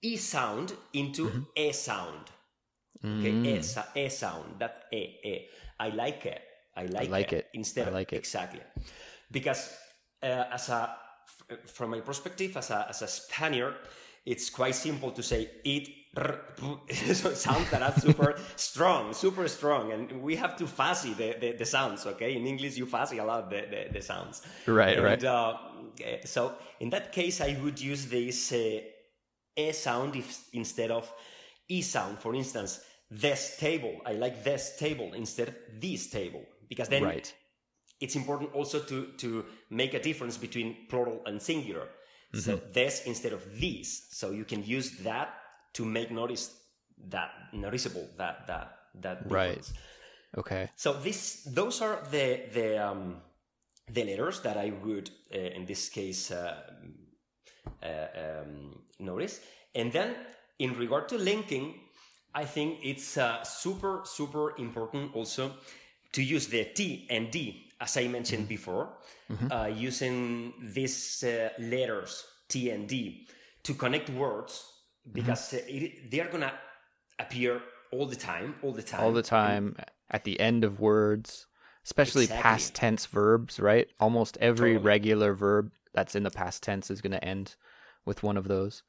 E 0.03 0.17
sound 0.17 0.75
into 0.93 1.47
A 1.57 1.73
sound. 1.73 2.31
Okay, 3.05 3.59
A, 3.97 4.05
A 4.05 4.09
sound, 4.09 4.59
that 4.59 4.85
A, 4.93 5.19
A. 5.25 5.49
I 5.81 5.89
like 5.89 6.27
it. 6.27 6.43
I 6.77 6.87
like, 6.87 7.11
like 7.11 7.33
it. 7.33 7.49
Instead 7.55 7.87
I 7.87 7.89
of 7.89 7.95
like 7.95 8.13
it. 8.13 8.17
exactly. 8.17 8.61
Because 9.31 9.75
uh, 10.23 10.45
as 10.53 10.69
a 10.69 10.95
f- 11.51 11.71
from 11.71 11.91
my 11.91 12.01
perspective 12.01 12.57
as 12.57 12.71
a 12.71 12.87
as 12.89 13.03
a 13.03 13.09
Spaniard, 13.09 13.75
it's 14.25 14.51
quite 14.51 14.75
simple 14.75 15.11
to 15.13 15.23
say 15.23 15.51
it. 15.65 15.89
so 17.15 17.33
sounds 17.33 17.71
that 17.71 17.81
are 17.83 17.99
super 17.99 18.39
strong, 18.57 19.15
super 19.15 19.49
strong, 19.49 19.93
and 19.93 20.23
we 20.23 20.37
have 20.37 20.55
to 20.57 20.67
fuzzy 20.67 21.15
the, 21.15 21.35
the, 21.41 21.53
the 21.53 21.65
sounds. 21.65 22.05
Okay, 22.07 22.37
in 22.37 22.47
English 22.47 22.77
you 22.77 22.85
fuzzy 22.85 23.17
a 23.19 23.25
lot 23.25 23.49
the, 23.49 23.65
the, 23.71 23.93
the 23.95 24.03
sounds. 24.03 24.43
Right, 24.67 24.99
and, 24.99 25.05
right. 25.05 25.25
Uh, 25.25 25.57
eh, 26.03 26.19
so 26.27 26.55
in 26.81 26.91
that 26.91 27.13
case, 27.13 27.41
I 27.41 27.59
would 27.63 27.81
use 27.81 28.07
this 28.07 28.53
uh, 28.53 28.81
a 29.57 29.73
sound 29.73 30.17
if, 30.17 30.49
instead 30.53 30.91
of 30.91 31.13
e 31.69 31.83
sound. 31.83 32.19
For 32.19 32.35
instance, 32.35 32.81
this 33.11 33.57
table. 33.59 34.01
I 34.07 34.13
like 34.13 34.43
this 34.45 34.77
table 34.79 35.13
instead 35.15 35.49
of 35.49 35.55
this 35.81 36.09
table 36.09 36.45
because 36.69 36.89
then 36.89 37.03
Right. 37.05 37.33
it's 38.01 38.17
important 38.17 38.53
also 38.55 38.81
to 38.81 39.13
to 39.19 39.45
make 39.71 39.95
a 39.95 40.01
difference 40.01 40.39
between 40.39 40.87
plural 40.89 41.21
and 41.27 41.41
singular. 41.41 41.89
So 42.35 42.57
Mm-hmm. 42.57 42.73
this 42.73 43.03
instead 43.07 43.33
of 43.33 43.43
these. 43.61 44.07
So 44.11 44.31
you 44.31 44.45
can 44.45 44.65
use 44.65 44.91
that 45.05 45.29
to 45.75 45.85
make 45.85 46.11
notice 46.11 46.51
that 47.11 47.31
noticeable 47.53 48.09
that 48.17 48.47
that 48.47 48.69
that 49.03 49.29
difference. 49.29 49.73
Right. 49.73 50.39
Okay. 50.39 50.71
So 50.77 50.93
this 50.95 51.45
those 51.45 51.83
are 51.83 52.03
the 52.11 52.41
the 52.53 52.79
um, 52.91 53.21
the 53.91 54.05
letters 54.05 54.41
that 54.41 54.57
I 54.57 54.73
would 54.85 55.11
uh, 55.35 55.39
in 55.39 55.67
this 55.67 55.89
case 55.91 56.31
uh, 56.31 56.57
um, 57.83 58.79
notice, 58.99 59.41
and 59.75 59.93
then 59.93 60.15
in 60.59 60.77
regard 60.77 61.09
to 61.09 61.19
linking, 61.19 61.75
I 62.35 62.45
think 62.45 62.79
it's 62.83 63.17
uh, 63.19 63.43
super 63.45 64.03
super 64.05 64.57
important 64.59 65.15
also 65.15 65.53
to 66.13 66.23
use 66.23 66.47
the 66.49 66.65
T 66.65 67.07
and 67.11 67.31
D 67.31 67.73
as 67.83 67.97
I 67.97 68.07
mentioned 68.07 68.47
before, 68.49 68.89
uh, 69.51 69.69
using 69.75 70.55
these 70.61 71.25
uh, 71.25 71.49
letters 71.59 72.25
T 72.49 72.71
and 72.71 72.89
D 72.89 73.27
to 73.65 73.75
connect 73.75 74.09
words 74.11 74.65
because 75.13 75.53
uh, 75.55 75.59
it, 75.67 76.11
they 76.11 76.21
are 76.21 76.29
gonna 76.29 76.53
appear 77.19 77.61
all 77.91 78.07
the 78.07 78.17
time, 78.17 78.55
all 78.63 78.73
the 78.73 78.83
time, 78.83 79.01
All 79.03 79.13
the 79.13 79.23
time 79.23 79.77
at 80.11 80.23
the 80.25 80.39
end 80.39 80.63
of 80.65 80.79
words, 80.79 81.47
especially 81.85 82.25
Exactly. 82.25 82.43
past 82.43 82.75
tense 82.75 83.07
verbs, 83.07 83.59
right? 83.59 83.89
Almost 83.99 84.39
every 84.41 84.75
Totally. 84.75 84.85
regular 84.85 85.35
verb 85.35 85.73
that's 85.95 86.15
in 86.15 86.23
the 86.23 86.31
past 86.31 86.63
tense 86.63 86.91
is 86.91 87.01
going 87.01 87.13
to 87.13 87.25
end 87.25 87.57
with 88.05 88.23
one 88.23 88.37
of 88.37 88.49
those. 88.49 88.83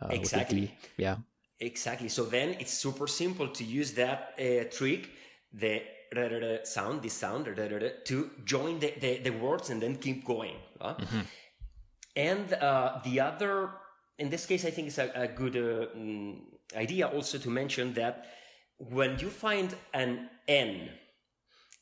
Uh, 0.00 0.08
Exactly. 0.10 0.76
Yeah. 0.96 1.16
Exactly. 1.60 2.08
So 2.08 2.24
then 2.24 2.56
it's 2.60 2.72
super 2.72 3.06
simple 3.06 3.48
to 3.48 3.64
use 3.64 3.92
that 3.92 4.34
uh, 4.38 4.64
trick, 4.70 5.10
the 5.52 5.82
sound, 6.64 7.02
this 7.02 7.14
sound, 7.14 7.46
to 7.46 8.30
join 8.44 8.78
the, 8.78 8.94
the, 9.00 9.18
the 9.18 9.30
words 9.30 9.70
and 9.70 9.82
then 9.82 9.96
keep 9.96 10.24
going. 10.24 10.56
Huh? 10.80 10.94
Mm-hmm. 10.98 11.20
And 12.16 12.52
uh, 12.54 13.00
the 13.04 13.20
other, 13.20 13.70
in 14.18 14.30
this 14.30 14.46
case, 14.46 14.64
I 14.64 14.70
think 14.70 14.88
it's 14.88 14.98
a, 14.98 15.10
a 15.14 15.28
good 15.28 15.56
uh, 15.56 15.96
mm, 15.96 16.40
idea 16.76 17.08
also 17.08 17.38
to 17.38 17.50
mention 17.50 17.92
that 17.94 18.26
when 18.78 19.18
you 19.18 19.28
find 19.28 19.74
an 19.92 20.28
N 20.46 20.90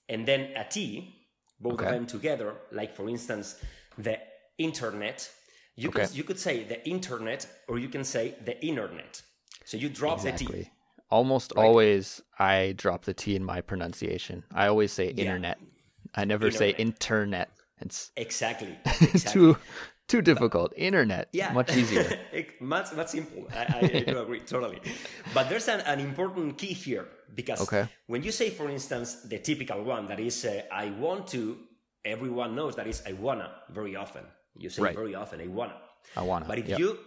and 0.09 0.27
then 0.27 0.51
a 0.57 0.65
T, 0.65 1.15
both 1.61 1.75
okay. 1.75 1.87
of 1.87 1.93
them 1.93 2.07
together, 2.07 2.55
like 2.73 2.95
for 2.95 3.09
instance, 3.09 3.57
the 3.99 4.19
internet, 4.59 5.31
you, 5.77 5.89
okay. 5.89 6.07
could, 6.07 6.17
you 6.17 6.25
could 6.25 6.39
say 6.39 6.65
the 6.65 6.87
internet 6.89 7.47
or 7.69 7.79
you 7.79 7.89
can 7.89 8.05
say 8.05 8.35
the 8.45 8.65
internet. 8.65 9.23
So 9.65 9.77
you 9.77 9.89
drop 9.89 10.19
exactly. 10.19 10.47
the 10.47 10.65
T. 10.65 10.71
Almost 11.11 11.53
right? 11.57 11.65
always, 11.65 12.23
I 12.39 12.75
drop 12.77 13.05
the 13.05 13.15
T 13.15 13.37
in 13.37 13.45
my 13.45 13.61
pronunciation. 13.61 14.45
I 14.53 14.67
always 14.69 14.93
say 14.93 15.13
yeah. 15.15 15.25
internet. 15.25 15.59
I 16.15 16.25
never 16.25 16.47
internet. 16.47 16.77
say 16.77 16.83
internet. 16.83 17.51
It's 17.81 18.11
exactly, 18.17 18.79
exactly. 19.03 19.33
too 19.33 19.57
too 20.09 20.23
difficult. 20.23 20.73
Internet, 20.77 21.29
yeah, 21.33 21.53
much 21.53 21.77
easier. 21.77 22.09
much 22.61 22.93
much 22.95 23.09
simple. 23.09 23.47
I, 23.53 23.59
I, 23.59 23.79
I 23.99 24.01
do 24.01 24.19
agree 24.25 24.41
totally. 24.41 24.81
But 25.35 25.49
there's 25.49 25.69
an, 25.69 25.81
an 25.81 26.01
important 26.01 26.59
key 26.59 26.73
here 26.73 27.07
because 27.35 27.61
okay. 27.61 27.89
when 28.07 28.23
you 28.23 28.33
say, 28.33 28.51
for 28.51 28.71
instance, 28.71 29.23
the 29.25 29.39
typical 29.39 29.83
one 29.83 30.09
that 30.09 30.21
is 30.21 30.45
uh, 30.45 30.63
"I 30.73 30.91
want 30.91 31.27
to," 31.29 31.59
everyone 32.05 32.55
knows 32.55 32.77
that 32.77 32.87
is 32.87 33.03
"I 33.07 33.13
wanna" 33.13 33.51
very 33.71 33.97
often. 33.97 34.25
You 34.59 34.71
say 34.71 34.83
right. 34.83 34.95
very 34.95 35.15
often 35.15 35.41
"I 35.41 35.47
wanna." 35.47 35.77
I 36.17 36.23
wanna. 36.23 36.47
But 36.47 36.59
if 36.59 36.69
yep. 36.69 36.79
you 36.79 36.99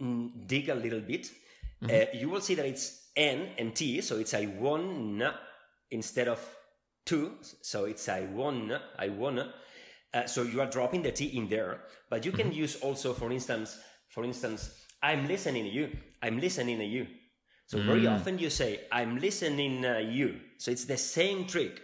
mm, 0.00 0.46
dig 0.46 0.68
a 0.68 0.74
little 0.74 1.00
bit, 1.00 1.30
mm-hmm. 1.82 1.90
uh, 1.90 2.18
you 2.18 2.28
will 2.28 2.40
see 2.40 2.54
that 2.54 2.66
it's 2.66 3.08
N 3.16 3.50
and 3.58 3.74
T, 3.74 4.00
so 4.00 4.18
it's 4.18 4.34
I 4.34 4.46
wanna 4.46 5.34
instead 5.90 6.28
of 6.28 6.40
two, 7.04 7.32
so 7.62 7.84
it's 7.84 8.08
I 8.08 8.22
wanna, 8.22 8.80
I 8.98 9.08
wanna. 9.08 9.52
Uh, 10.12 10.26
so 10.26 10.42
you 10.42 10.60
are 10.60 10.66
dropping 10.66 11.02
the 11.02 11.12
T 11.12 11.26
in 11.26 11.48
there, 11.48 11.80
but 12.08 12.24
you 12.24 12.32
can 12.32 12.48
mm-hmm. 12.48 12.64
use 12.64 12.76
also, 12.76 13.12
for 13.12 13.30
instance, 13.30 13.78
for 14.08 14.24
instance, 14.24 14.70
I'm 15.02 15.26
listening 15.26 15.64
to 15.64 15.70
you. 15.70 15.96
I'm 16.22 16.40
listening 16.40 16.78
to 16.78 16.84
you. 16.84 17.06
So 17.66 17.78
mm. 17.78 17.86
very 17.86 18.06
often 18.06 18.38
you 18.38 18.50
say, 18.50 18.80
I'm 18.90 19.18
listening 19.18 19.82
to 19.82 20.02
you. 20.02 20.40
So 20.58 20.72
it's 20.72 20.84
the 20.84 20.96
same 20.96 21.46
trick. 21.46 21.80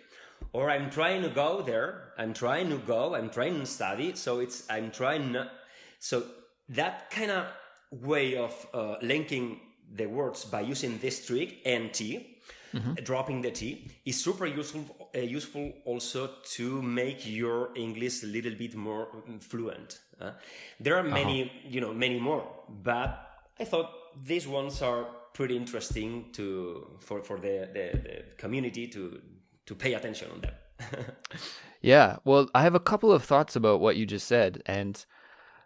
Or 0.52 0.70
I'm 0.70 0.90
trying 0.90 1.22
to 1.22 1.28
go 1.28 1.62
there. 1.62 2.12
I'm 2.18 2.32
trying 2.32 2.70
to 2.70 2.78
go. 2.78 3.14
I'm 3.14 3.30
trying 3.30 3.60
to 3.60 3.66
study. 3.66 4.14
So 4.14 4.40
it's, 4.40 4.64
I'm 4.70 4.90
trying. 4.90 5.34
To... 5.34 5.50
So 5.98 6.24
that 6.70 7.10
kind 7.10 7.30
of 7.30 7.46
way 7.90 8.36
of 8.36 8.66
uh, 8.72 8.96
linking 9.02 9.60
the 9.94 10.06
words 10.06 10.44
by 10.44 10.62
using 10.62 10.98
this 10.98 11.26
trick 11.26 11.58
and 11.64 11.92
T, 11.92 12.38
mm-hmm. 12.74 12.94
dropping 13.04 13.42
the 13.42 13.50
T, 13.50 13.90
is 14.04 14.22
super 14.22 14.46
useful. 14.46 14.84
Uh, 15.14 15.20
useful 15.20 15.72
also 15.84 16.30
to 16.44 16.82
make 16.82 17.26
your 17.26 17.70
English 17.76 18.22
a 18.22 18.26
little 18.26 18.54
bit 18.54 18.74
more 18.74 19.08
mm, 19.28 19.42
fluent. 19.42 20.00
Uh, 20.20 20.32
there 20.80 20.96
are 20.96 21.02
many, 21.02 21.44
uh-huh. 21.44 21.68
you 21.68 21.80
know, 21.80 21.94
many 21.94 22.18
more, 22.18 22.44
but 22.82 23.28
I 23.60 23.64
thought 23.64 23.90
these 24.24 24.46
ones 24.48 24.82
are 24.82 25.06
pretty 25.32 25.56
interesting 25.56 26.32
to 26.32 26.98
for 27.00 27.22
for 27.22 27.38
the 27.38 27.68
the, 27.72 27.98
the 27.98 28.24
community 28.36 28.88
to 28.88 29.20
to 29.66 29.74
pay 29.74 29.94
attention 29.94 30.30
on 30.30 30.40
them. 30.40 31.04
yeah, 31.82 32.16
well, 32.24 32.48
I 32.54 32.62
have 32.62 32.74
a 32.74 32.80
couple 32.80 33.12
of 33.12 33.24
thoughts 33.24 33.56
about 33.56 33.80
what 33.80 33.96
you 33.96 34.06
just 34.06 34.26
said, 34.26 34.62
and 34.66 35.04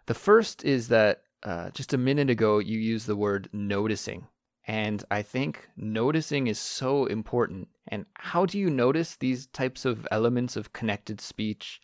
the 0.07 0.13
first 0.13 0.65
is 0.65 0.87
that 0.89 1.23
uh, 1.43 1.69
just 1.71 1.93
a 1.93 1.97
minute 1.97 2.29
ago, 2.29 2.59
you 2.59 2.77
used 2.77 3.07
the 3.07 3.15
word 3.15 3.49
noticing. 3.51 4.27
And 4.67 5.03
I 5.09 5.21
think 5.23 5.69
noticing 5.75 6.47
is 6.47 6.59
so 6.59 7.05
important. 7.05 7.67
And 7.87 8.05
how 8.13 8.45
do 8.45 8.59
you 8.59 8.69
notice 8.69 9.15
these 9.15 9.47
types 9.47 9.85
of 9.85 10.07
elements 10.11 10.55
of 10.55 10.73
connected 10.73 11.19
speech? 11.19 11.81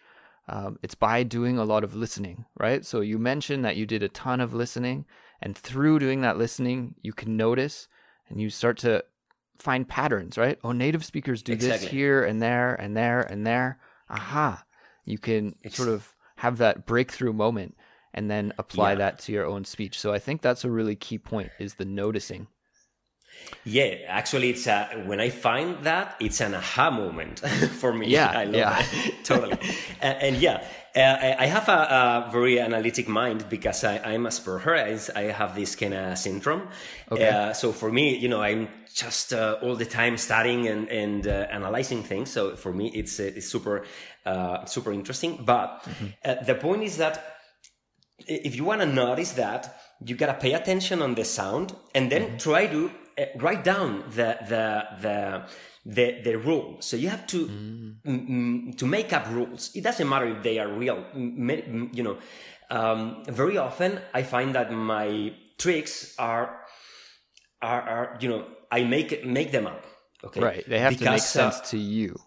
Um, 0.47 0.77
it's 0.84 0.95
by 0.95 1.23
doing 1.23 1.58
a 1.58 1.65
lot 1.65 1.84
of 1.84 1.95
listening, 1.95 2.45
right? 2.58 2.86
So 2.86 3.01
you 3.01 3.17
mentioned 3.17 3.65
that 3.65 3.75
you 3.75 3.86
did 3.86 4.03
a 4.03 4.10
ton 4.10 4.39
of 4.39 4.53
listening, 4.53 5.06
and 5.41 5.58
through 5.58 5.99
doing 5.99 6.21
that 6.21 6.38
listening, 6.38 6.95
you 7.01 7.12
can 7.13 7.36
notice 7.36 7.88
and 8.30 8.39
you 8.39 8.49
start 8.49 8.77
to 8.80 9.03
find 9.59 9.87
patterns, 9.87 10.37
right? 10.37 10.59
Oh, 10.63 10.71
native 10.71 11.03
speakers 11.03 11.41
do 11.41 11.53
exactly. 11.53 11.85
this 11.85 11.91
here 11.91 12.23
and 12.23 12.41
there 12.41 12.75
and 12.75 12.95
there 12.95 13.21
and 13.21 13.45
there. 13.45 13.79
Aha. 14.09 14.63
You 15.05 15.17
can 15.17 15.55
sort 15.69 15.89
of 15.89 16.13
have 16.37 16.57
that 16.57 16.85
breakthrough 16.85 17.33
moment 17.33 17.75
and 18.13 18.29
then 18.29 18.53
apply 18.57 18.91
yeah. 18.91 18.97
that 18.99 19.19
to 19.19 19.31
your 19.31 19.45
own 19.45 19.65
speech. 19.65 19.99
So 19.99 20.13
I 20.13 20.19
think 20.19 20.41
that's 20.41 20.63
a 20.63 20.71
really 20.71 20.95
key 20.95 21.17
point 21.17 21.51
is 21.59 21.75
the 21.75 21.85
noticing. 21.85 22.47
Yeah, 23.63 23.95
actually, 24.08 24.52
it's 24.52 24.65
a, 24.65 25.04
when 25.06 25.19
I 25.19 25.30
find 25.30 25.84
that 25.84 26.15
it's 26.21 26.39
an 26.39 26.56
aha 26.56 26.89
moment 26.89 27.39
for 27.80 27.93
me. 27.93 28.08
Yeah, 28.08 28.30
I 28.34 28.45
love 28.45 28.56
yeah. 28.56 28.86
it 28.91 29.13
totally. 29.26 29.58
and, 30.00 30.17
and, 30.21 30.36
yeah, 30.38 30.63
uh, 30.95 31.36
I 31.38 31.47
have 31.47 31.67
a, 31.67 32.28
a, 32.28 32.32
very 32.32 32.62
analytic 32.62 33.10
mind 33.10 33.50
because 33.50 33.84
I, 33.84 33.97
I'm 33.97 34.23
Asperger. 34.23 35.12
I, 35.15 35.19
I 35.19 35.32
have 35.34 35.54
this 35.54 35.76
kind 35.76 35.93
of 35.93 36.17
syndrome. 36.17 36.69
Okay. 37.12 37.28
Uh, 37.28 37.52
so 37.52 37.73
for 37.73 37.91
me, 37.91 38.17
you 38.17 38.30
know, 38.30 38.41
I'm 38.41 38.69
just 38.93 39.34
uh, 39.34 39.58
all 39.62 39.76
the 39.76 39.86
time 39.86 40.15
studying 40.15 40.67
and, 40.67 40.88
and 40.88 41.28
uh, 41.28 41.47
analyzing 41.52 42.04
things. 42.04 42.32
So 42.32 42.56
for 42.56 42.71
me, 42.71 42.89
it's, 42.95 43.19
uh, 43.19 43.32
it's 43.36 43.50
super, 43.50 43.86
uh, 44.26 44.63
super 44.63 44.93
interesting. 44.93 45.43
But 45.43 45.84
mm-hmm. 45.84 46.45
the 46.45 46.56
point 46.56 46.84
is 46.84 46.95
that 46.97 47.36
if 48.26 48.56
you 48.56 48.63
want 48.63 48.80
to 48.80 48.88
notice 48.88 49.34
that, 49.34 49.76
you 50.06 50.15
gotta 50.15 50.36
pay 50.36 50.54
attention 50.54 51.02
on 51.02 51.15
the 51.15 51.26
sound 51.26 51.76
and 51.93 52.12
then 52.12 52.23
mm-hmm. 52.23 52.38
try 52.38 52.67
to 52.67 52.86
uh, 52.86 52.89
write 53.36 53.63
down 53.63 54.03
the 54.10 54.38
the 54.47 54.86
the 55.01 55.43
the, 55.86 56.21
the 56.23 56.36
rule. 56.38 56.77
So 56.80 56.97
you 56.97 57.10
have 57.10 57.25
to 57.27 57.47
mm. 57.47 57.95
m- 58.06 58.73
to 58.77 58.86
make 58.86 59.13
up 59.13 59.30
rules. 59.30 59.71
It 59.75 59.84
doesn't 59.84 60.08
matter 60.08 60.27
if 60.27 60.43
they 60.43 60.60
are 60.60 60.67
real. 60.67 61.06
M- 61.13 61.89
you 61.93 62.03
know, 62.03 62.17
um, 62.69 63.23
very 63.27 63.58
often 63.58 63.99
I 64.13 64.23
find 64.23 64.53
that 64.56 64.71
my 64.71 65.34
tricks 65.58 66.15
are 66.19 66.65
are, 67.62 67.82
are 67.82 68.17
you 68.19 68.30
know 68.30 68.45
I 68.71 68.84
make 68.84 69.25
make 69.25 69.51
them 69.51 69.67
up. 69.67 69.86
Okay, 70.23 70.41
right? 70.41 70.63
They 70.67 70.80
have 70.80 70.91
because, 70.91 71.06
to 71.06 71.12
make 71.12 71.21
sense 71.21 71.60
uh, 71.60 71.65
to 71.71 71.77
you. 71.77 72.19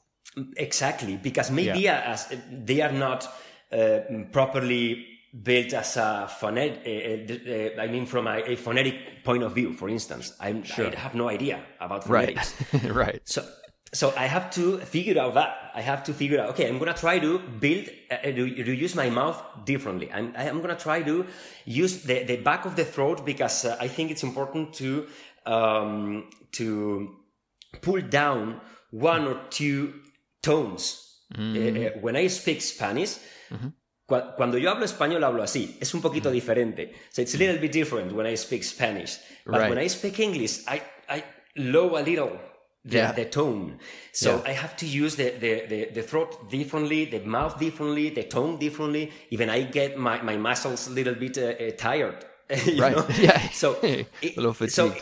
Exactly, 0.56 1.16
because 1.16 1.50
maybe 1.50 1.80
yeah. 1.80 2.02
as 2.06 2.32
they 2.50 2.80
are 2.80 2.92
not 2.92 3.26
uh, 3.72 3.98
properly 4.32 5.09
built 5.32 5.72
as 5.72 5.96
a 5.96 6.28
phonetic, 6.28 6.80
uh, 6.86 7.80
uh, 7.80 7.82
I 7.82 7.86
mean, 7.86 8.06
from 8.06 8.26
a, 8.26 8.38
a, 8.38 8.56
phonetic 8.56 9.22
point 9.24 9.42
of 9.42 9.54
view, 9.54 9.72
for 9.72 9.88
instance. 9.88 10.32
I'm, 10.40 10.64
sure. 10.64 10.88
I 10.88 10.96
have 10.96 11.14
no 11.14 11.28
idea 11.28 11.64
about 11.80 12.04
phonetics. 12.04 12.54
Right. 12.72 12.90
right. 12.94 13.20
So, 13.24 13.48
so 13.92 14.12
I 14.16 14.26
have 14.26 14.50
to 14.52 14.78
figure 14.78 15.20
out 15.20 15.34
that. 15.34 15.70
I 15.74 15.82
have 15.82 16.02
to 16.04 16.14
figure 16.14 16.40
out, 16.40 16.50
okay, 16.50 16.68
I'm 16.68 16.78
going 16.78 16.92
to 16.92 16.98
try 16.98 17.20
to 17.20 17.38
build, 17.38 17.88
uh, 18.10 18.16
to, 18.16 18.64
to, 18.64 18.72
use 18.74 18.96
my 18.96 19.08
mouth 19.08 19.40
differently. 19.64 20.10
I'm, 20.12 20.34
I'm 20.36 20.58
going 20.58 20.74
to 20.74 20.82
try 20.82 21.02
to 21.02 21.26
use 21.64 22.02
the, 22.02 22.24
the 22.24 22.36
back 22.36 22.64
of 22.64 22.74
the 22.74 22.84
throat 22.84 23.24
because 23.24 23.64
uh, 23.64 23.76
I 23.80 23.86
think 23.86 24.10
it's 24.10 24.24
important 24.24 24.74
to, 24.74 25.06
um, 25.46 26.28
to 26.52 27.14
pull 27.82 28.00
down 28.00 28.60
one 28.90 29.28
or 29.28 29.40
two 29.50 29.94
tones. 30.42 31.06
Mm. 31.32 32.00
when 32.00 32.16
I 32.16 32.26
speak 32.26 32.60
Spanish, 32.60 33.16
mm-hmm 33.52 33.68
cuando 34.36 34.58
yo 34.58 34.70
hablo 34.70 34.84
español 34.84 35.24
hablo 35.24 35.42
así. 35.42 35.76
Es 35.80 35.94
un 35.94 36.02
poquito 36.02 36.30
diferente. 36.30 36.92
So 37.10 37.22
it's 37.22 37.34
a 37.34 37.38
little 37.38 37.58
bit 37.58 37.72
different 37.72 38.12
when 38.12 38.26
I 38.26 38.36
speak 38.36 38.64
Spanish. 38.64 39.18
But 39.46 39.60
right. 39.60 39.70
when 39.70 39.78
I 39.78 39.88
speak 39.88 40.18
English, 40.18 40.64
I, 40.66 40.82
I 41.08 41.24
low 41.56 41.96
a 41.96 42.02
little 42.02 42.38
the, 42.84 42.96
yeah. 42.96 43.12
the 43.12 43.26
tone. 43.26 43.78
So 44.12 44.36
yeah. 44.36 44.50
I 44.50 44.52
have 44.52 44.76
to 44.76 44.86
use 44.86 45.16
the, 45.16 45.30
the, 45.30 45.66
the, 45.68 45.90
the, 45.92 46.02
throat 46.02 46.50
differently, 46.50 47.04
the 47.04 47.20
mouth 47.20 47.58
differently, 47.58 48.10
the 48.10 48.24
tone 48.24 48.58
differently. 48.58 49.12
Even 49.30 49.50
I 49.50 49.62
get 49.62 49.98
my, 49.98 50.20
my 50.22 50.36
muscles 50.36 50.88
a 50.88 50.90
little 50.90 51.14
bit 51.14 51.38
uh, 51.38 51.42
uh, 51.42 51.70
tired. 51.76 52.24
right. 52.50 52.96
Know? 52.96 53.06
Yeah. 53.18 53.38
So, 53.50 53.78
it, 53.82 54.70
so 54.70 54.94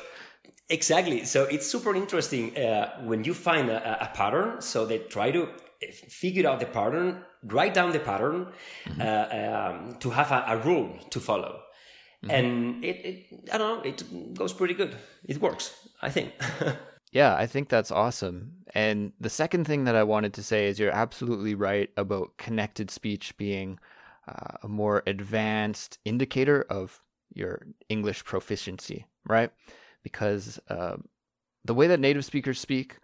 exactly. 0.68 1.24
So 1.24 1.44
it's 1.44 1.66
super 1.66 1.94
interesting 1.94 2.56
uh, 2.56 3.00
when 3.04 3.24
you 3.24 3.34
find 3.34 3.70
a, 3.70 4.04
a 4.04 4.08
pattern. 4.14 4.60
So 4.60 4.84
they 4.84 4.98
try 4.98 5.30
to 5.30 5.48
figure 5.86 6.48
out 6.48 6.60
the 6.60 6.66
pattern, 6.66 7.24
write 7.44 7.74
down 7.74 7.92
the 7.92 8.00
pattern 8.00 8.48
mm-hmm. 8.84 9.00
uh, 9.00 9.90
um, 9.90 9.96
to 10.00 10.10
have 10.10 10.30
a, 10.32 10.44
a, 10.48 10.56
rule 10.58 10.98
to 11.10 11.20
follow. 11.20 11.62
Mm-hmm. 12.24 12.30
And 12.30 12.84
it, 12.84 12.96
it, 13.04 13.50
I 13.52 13.58
don't 13.58 13.84
know, 13.84 13.88
it 13.88 14.34
goes 14.34 14.52
pretty 14.52 14.74
good. 14.74 14.96
It 15.24 15.40
works, 15.40 15.88
I 16.02 16.10
think. 16.10 16.32
yeah, 17.12 17.36
I 17.36 17.46
think 17.46 17.68
that's 17.68 17.90
awesome. 17.90 18.52
And 18.74 19.12
the 19.20 19.30
second 19.30 19.66
thing 19.66 19.84
that 19.84 19.94
I 19.94 20.02
wanted 20.02 20.34
to 20.34 20.42
say 20.42 20.66
is 20.66 20.78
you're 20.78 20.90
absolutely 20.90 21.54
right 21.54 21.90
about 21.96 22.36
connected 22.38 22.90
speech 22.90 23.36
being 23.36 23.78
uh, 24.26 24.58
a 24.62 24.68
more 24.68 25.02
advanced 25.06 25.98
indicator 26.04 26.66
of 26.68 27.00
your 27.32 27.66
English 27.88 28.24
proficiency, 28.24 29.06
right? 29.26 29.50
Because 30.02 30.58
uh, 30.68 30.96
the 31.64 31.74
way 31.74 31.86
that 31.86 32.00
native 32.00 32.24
speakers 32.24 32.58
speak, 32.58 32.96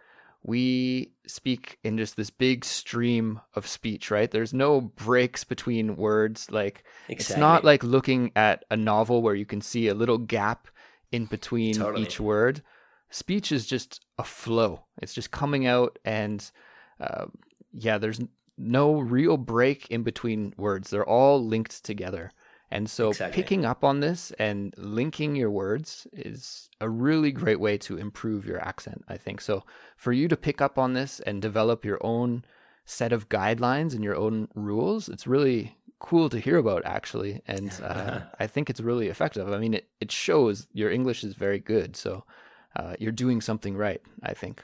we 0.45 1.11
speak 1.27 1.79
in 1.83 1.97
just 1.97 2.17
this 2.17 2.29
big 2.29 2.67
stream 2.67 3.41
of 3.55 3.67
speech, 3.67 4.11
right? 4.11 4.31
There's 4.31 4.53
no 4.53 4.83
breaks 4.83 5.43
between 5.43 5.97
words. 5.97 6.51
Like 6.51 6.85
exactly. 7.09 7.15
it's 7.15 7.37
not 7.41 7.65
like 7.65 7.83
looking 7.83 8.31
at 8.37 8.65
a 8.71 8.77
novel 8.77 9.23
where 9.23 9.35
you 9.35 9.47
can 9.47 9.63
see 9.63 9.89
a 9.89 9.95
little 9.95 10.19
gap 10.19 10.69
in 11.11 11.25
between 11.25 11.75
totally. 11.75 12.03
each 12.03 12.21
word. 12.21 12.63
Speech 13.09 13.53
is 13.53 13.67
just 13.67 14.05
a 14.19 14.25
flow. 14.25 14.85
It's 15.01 15.15
just 15.15 15.31
coming 15.31 15.67
out, 15.67 15.99
and 16.05 16.51
uh, 17.01 17.27
yeah, 17.73 17.97
there's 17.97 18.21
no 18.59 19.01
real 19.01 19.39
break 19.39 19.87
in 19.91 20.03
between 20.03 20.53
words. 20.59 20.91
They're 20.91 21.09
all 21.09 21.43
linked 21.43 21.85
together. 21.85 22.33
And 22.71 22.91
so 22.91 23.11
exactly. 23.11 23.43
picking 23.43 23.65
up 23.65 23.85
on 23.85 24.01
this 24.01 24.33
and 24.39 24.75
linking 24.77 25.37
your 25.37 25.51
words 25.51 26.07
is 26.13 26.69
a 26.81 26.89
really 26.89 27.31
great 27.31 27.61
way 27.61 27.79
to 27.79 27.97
improve 27.97 28.47
your 28.47 28.61
accent, 28.61 29.05
I 29.09 29.17
think. 29.17 29.41
So 29.41 29.65
for 29.97 30.13
you 30.13 30.29
to 30.29 30.37
pick 30.37 30.61
up 30.61 30.79
on 30.79 30.95
this 30.95 31.21
and 31.21 31.41
develop 31.41 31.85
your 31.85 32.05
own 32.05 32.45
set 32.85 33.13
of 33.13 33.29
guidelines 33.29 33.95
and 33.95 34.03
your 34.03 34.17
own 34.17 34.49
rules, 34.55 35.09
it's 35.09 35.27
really 35.27 35.77
cool 36.01 36.29
to 36.29 36.39
hear 36.41 36.57
about 36.57 36.85
actually. 36.85 37.43
And 37.47 37.73
uh, 37.83 38.21
I 38.41 38.47
think 38.47 38.69
it's 38.71 38.81
really 38.81 39.09
effective. 39.09 39.53
I 39.53 39.59
mean, 39.59 39.75
it, 39.75 39.89
it 40.01 40.11
shows 40.11 40.67
your 40.73 40.91
English 40.91 41.23
is 41.23 41.35
very 41.35 41.61
good. 41.61 41.97
So 41.97 42.25
uh, 42.77 42.95
you're 42.99 43.13
doing 43.13 43.41
something 43.41 43.77
right, 43.77 44.03
I 44.23 44.35
think. 44.35 44.63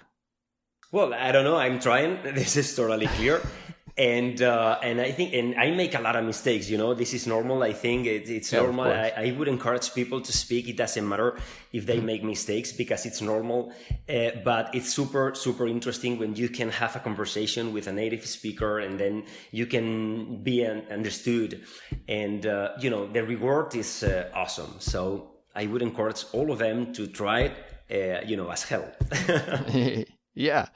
Well, 0.92 1.14
I 1.14 1.30
don't 1.30 1.44
know. 1.44 1.56
I'm 1.56 1.78
trying. 1.78 2.18
This 2.34 2.56
is 2.56 2.74
totally 2.74 3.06
clear 3.06 3.40
and 3.96 4.40
uh, 4.42 4.79
and 4.83 5.00
I 5.00 5.12
think 5.12 5.35
and 5.35 5.55
I 5.57 5.70
make 5.70 5.94
a 5.94 6.00
lot 6.00 6.16
of 6.16 6.24
mistakes. 6.24 6.70
You 6.70 6.79
know, 6.79 6.94
this 6.94 7.12
is 7.12 7.26
normal. 7.26 7.62
I 7.62 7.72
think 7.72 8.07
it, 8.07 8.29
it's 8.29 8.53
yeah, 8.53 8.61
normal. 8.61 8.87
I, 8.87 9.12
I, 9.16 9.35
would 9.37 9.48
encourage 9.48 9.92
people 9.94 10.20
to 10.20 10.33
speak. 10.33 10.68
It 10.68 10.76
doesn't 10.76 11.07
matter 11.07 11.38
if 11.72 11.87
they 11.87 11.96
mm-hmm. 11.96 12.07
make 12.07 12.24
mistakes 12.24 12.72
because 12.72 13.07
it's 13.07 13.20
normal. 13.20 13.72
Uh, 14.09 14.31
but 14.44 14.74
it's 14.74 14.92
super 14.92 15.35
super 15.35 15.66
interesting 15.66 16.18
when 16.18 16.37
you 16.37 16.48
can 16.48 16.70
have 16.70 16.96
a 16.96 17.00
conversation 17.00 17.72
with 17.72 17.87
a 17.87 17.92
native 17.92 18.26
speaker 18.26 18.79
and 18.79 18.98
then 18.98 19.24
you 19.50 19.66
can 19.66 20.42
be 20.42 20.62
an, 20.62 20.85
understood. 20.90 21.64
And 22.09 22.46
uh, 22.46 22.70
you 22.81 22.90
know, 22.90 23.07
the 23.07 23.24
reward 23.24 23.74
is 23.74 24.03
uh, 24.03 24.31
awesome. 24.35 24.76
So 24.79 25.31
I 25.55 25.66
would 25.66 25.83
encourage 25.83 26.24
all 26.33 26.53
of 26.53 26.59
them 26.59 26.92
to 26.94 27.07
try 27.07 27.40
it. 27.40 27.57
Uh, 27.90 28.24
you 28.24 28.37
know, 28.37 28.48
as 28.50 28.62
hell. 28.62 28.88
yeah. 30.35 30.66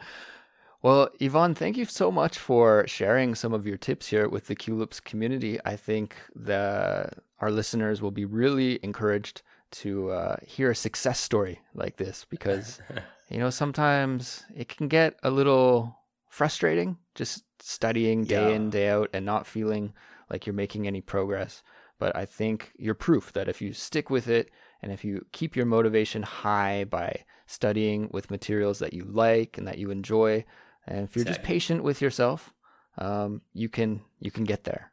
Well, 0.84 1.08
Ivan, 1.18 1.54
thank 1.54 1.78
you 1.78 1.86
so 1.86 2.12
much 2.12 2.38
for 2.38 2.86
sharing 2.86 3.34
some 3.34 3.54
of 3.54 3.66
your 3.66 3.78
tips 3.78 4.08
here 4.08 4.28
with 4.28 4.48
the 4.48 4.54
Culips 4.54 5.02
community. 5.02 5.58
I 5.64 5.76
think 5.76 6.14
that 6.36 7.20
our 7.40 7.50
listeners 7.50 8.02
will 8.02 8.10
be 8.10 8.26
really 8.26 8.78
encouraged 8.82 9.40
to 9.80 10.10
uh, 10.10 10.36
hear 10.44 10.72
a 10.72 10.76
success 10.76 11.18
story 11.18 11.62
like 11.72 11.96
this 11.96 12.26
because 12.28 12.82
you 13.30 13.38
know 13.38 13.48
sometimes 13.48 14.44
it 14.54 14.68
can 14.68 14.88
get 14.88 15.18
a 15.22 15.30
little 15.30 15.96
frustrating 16.28 16.98
just 17.14 17.44
studying 17.60 18.24
day 18.24 18.50
yeah. 18.50 18.54
in 18.54 18.68
day 18.68 18.90
out 18.90 19.08
and 19.14 19.24
not 19.24 19.46
feeling 19.46 19.94
like 20.28 20.44
you're 20.44 20.52
making 20.52 20.86
any 20.86 21.00
progress. 21.00 21.62
But 21.98 22.14
I 22.14 22.26
think 22.26 22.72
you're 22.76 22.92
proof 22.92 23.32
that 23.32 23.48
if 23.48 23.62
you 23.62 23.72
stick 23.72 24.10
with 24.10 24.28
it 24.28 24.50
and 24.82 24.92
if 24.92 25.02
you 25.02 25.24
keep 25.32 25.56
your 25.56 25.64
motivation 25.64 26.22
high 26.22 26.84
by 26.84 27.24
studying 27.46 28.10
with 28.12 28.30
materials 28.30 28.80
that 28.80 28.92
you 28.92 29.04
like 29.04 29.56
and 29.56 29.66
that 29.66 29.78
you 29.78 29.90
enjoy, 29.90 30.44
and 30.86 31.04
if 31.04 31.16
you're 31.16 31.22
exactly. 31.22 31.34
just 31.34 31.42
patient 31.42 31.82
with 31.82 32.00
yourself, 32.00 32.52
um, 32.98 33.42
you 33.52 33.68
can 33.68 34.02
you 34.20 34.30
can 34.30 34.44
get 34.44 34.64
there. 34.64 34.92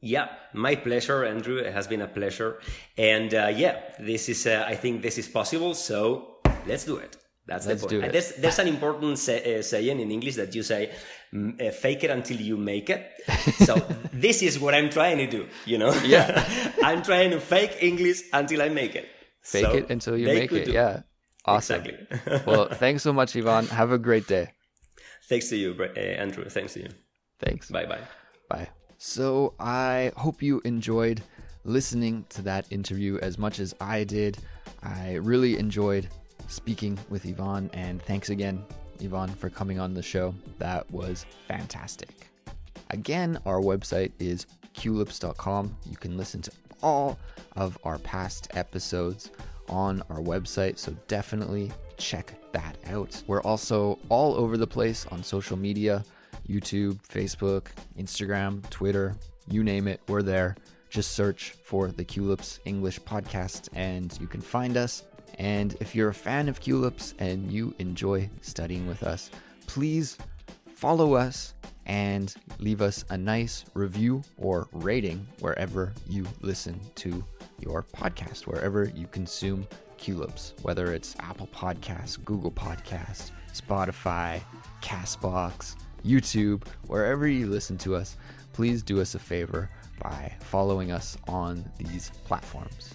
Yeah, 0.00 0.28
my 0.52 0.76
pleasure, 0.76 1.24
Andrew. 1.24 1.56
It 1.56 1.72
has 1.72 1.86
been 1.86 2.02
a 2.02 2.06
pleasure, 2.06 2.60
and 2.96 3.32
uh, 3.34 3.52
yeah, 3.54 3.80
this 3.98 4.28
is 4.28 4.46
uh, 4.46 4.64
I 4.66 4.76
think 4.76 5.02
this 5.02 5.18
is 5.18 5.28
possible. 5.28 5.74
So 5.74 6.36
let's 6.66 6.84
do 6.84 6.98
it. 6.98 7.16
That's 7.46 7.66
let's 7.66 7.82
the 7.82 8.00
point. 8.00 8.12
There's, 8.12 8.34
there's 8.36 8.58
an 8.58 8.68
important 8.74 9.18
say, 9.18 9.58
uh, 9.58 9.62
saying 9.62 10.00
in 10.00 10.10
English 10.10 10.34
that 10.36 10.54
you 10.54 10.62
say, 10.62 10.90
uh, 11.34 11.70
"Fake 11.70 12.04
it 12.04 12.10
until 12.10 12.40
you 12.40 12.56
make 12.56 12.90
it." 12.90 13.10
So 13.64 13.74
this 14.12 14.42
is 14.42 14.58
what 14.58 14.74
I'm 14.74 14.90
trying 14.90 15.18
to 15.18 15.26
do. 15.26 15.48
You 15.64 15.78
know, 15.78 15.94
yeah, 16.04 16.44
I'm 16.82 17.02
trying 17.02 17.30
to 17.30 17.40
fake 17.40 17.78
English 17.80 18.22
until 18.32 18.62
I 18.62 18.68
make 18.68 18.94
it. 18.94 19.08
Fake 19.42 19.64
so 19.64 19.72
it 19.72 19.90
until 19.90 20.16
you 20.18 20.26
make 20.26 20.52
it. 20.52 20.68
Yeah, 20.68 21.02
awesome. 21.44 21.84
Exactly. 21.84 22.40
well, 22.46 22.68
thanks 22.68 23.02
so 23.02 23.12
much, 23.12 23.36
Ivan. 23.36 23.66
Have 23.68 23.92
a 23.92 23.98
great 23.98 24.26
day. 24.26 24.55
Thanks 25.28 25.48
to 25.48 25.56
you, 25.56 25.76
uh, 25.78 25.98
Andrew. 25.98 26.44
Thanks 26.48 26.74
to 26.74 26.80
you. 26.80 26.88
Thanks. 27.40 27.70
Bye 27.70 27.86
bye. 27.86 28.00
Bye. 28.48 28.68
So 28.98 29.54
I 29.58 30.12
hope 30.16 30.42
you 30.42 30.62
enjoyed 30.64 31.22
listening 31.64 32.24
to 32.30 32.42
that 32.42 32.66
interview 32.70 33.18
as 33.20 33.38
much 33.38 33.58
as 33.58 33.74
I 33.80 34.04
did. 34.04 34.38
I 34.82 35.14
really 35.14 35.58
enjoyed 35.58 36.08
speaking 36.48 36.98
with 37.10 37.26
Ivan, 37.26 37.70
and 37.74 38.00
thanks 38.02 38.30
again, 38.30 38.64
Ivan, 39.02 39.28
for 39.30 39.50
coming 39.50 39.80
on 39.80 39.94
the 39.94 40.02
show. 40.02 40.34
That 40.58 40.90
was 40.90 41.26
fantastic. 41.48 42.30
Again, 42.90 43.38
our 43.44 43.60
website 43.60 44.12
is 44.20 44.46
culips.com. 44.74 45.76
You 45.90 45.96
can 45.96 46.16
listen 46.16 46.40
to 46.42 46.52
all 46.82 47.18
of 47.56 47.76
our 47.84 47.98
past 47.98 48.48
episodes 48.54 49.30
on 49.68 50.02
our 50.10 50.20
website, 50.20 50.78
so 50.78 50.96
definitely 51.08 51.72
check 51.96 52.34
that 52.52 52.76
out. 52.86 53.22
We're 53.26 53.42
also 53.42 53.98
all 54.08 54.34
over 54.34 54.56
the 54.56 54.66
place 54.66 55.06
on 55.10 55.22
social 55.22 55.56
media 55.56 56.04
YouTube, 56.48 57.00
Facebook, 57.02 57.66
Instagram, 57.98 58.68
Twitter, 58.70 59.16
you 59.48 59.64
name 59.64 59.88
it, 59.88 60.00
we're 60.08 60.22
there. 60.22 60.56
Just 60.90 61.12
search 61.12 61.50
for 61.62 61.88
the 61.88 62.04
Culips 62.04 62.60
English 62.64 63.00
podcast 63.00 63.68
and 63.74 64.16
you 64.20 64.26
can 64.26 64.40
find 64.40 64.76
us. 64.76 65.04
And 65.38 65.76
if 65.80 65.94
you're 65.94 66.08
a 66.08 66.14
fan 66.14 66.48
of 66.48 66.60
Culips 66.60 67.14
and 67.18 67.50
you 67.50 67.74
enjoy 67.78 68.30
studying 68.40 68.86
with 68.86 69.02
us, 69.02 69.30
please 69.66 70.16
follow 70.66 71.14
us 71.14 71.54
and 71.86 72.34
leave 72.58 72.82
us 72.82 73.04
a 73.10 73.16
nice 73.16 73.64
review 73.74 74.22
or 74.36 74.68
rating 74.72 75.26
wherever 75.40 75.92
you 76.08 76.26
listen 76.40 76.80
to 76.96 77.24
your 77.60 77.82
podcast, 77.82 78.46
wherever 78.46 78.84
you 78.94 79.06
consume 79.06 79.66
Culips, 79.98 80.52
whether 80.62 80.92
it's 80.92 81.16
Apple 81.20 81.48
Podcasts, 81.48 82.22
Google 82.24 82.50
Podcasts, 82.50 83.30
Spotify, 83.54 84.40
Castbox, 84.82 85.76
YouTube, 86.04 86.66
wherever 86.86 87.26
you 87.26 87.46
listen 87.46 87.78
to 87.78 87.94
us, 87.94 88.16
please 88.52 88.82
do 88.82 89.00
us 89.00 89.14
a 89.14 89.18
favor 89.18 89.70
by 90.02 90.32
following 90.40 90.92
us 90.92 91.16
on 91.28 91.64
these 91.78 92.10
platforms. 92.24 92.94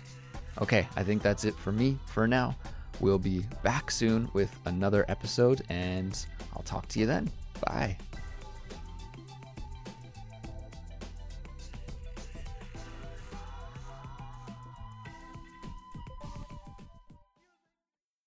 Okay, 0.62 0.88
I 0.96 1.04
think 1.04 1.22
that's 1.22 1.44
it 1.46 1.56
for 1.56 1.72
me 1.72 1.98
for 2.08 2.28
now. 2.28 2.56
We'll 3.00 3.18
be 3.20 3.46
back 3.64 3.90
soon 3.90 4.30
with 4.34 4.54
another 4.66 5.06
episode, 5.08 5.64
and 5.70 6.24
I'll 6.56 6.64
talk 6.64 6.88
to 6.90 7.00
you 7.00 7.06
then. 7.06 7.32
Bye. 7.66 7.98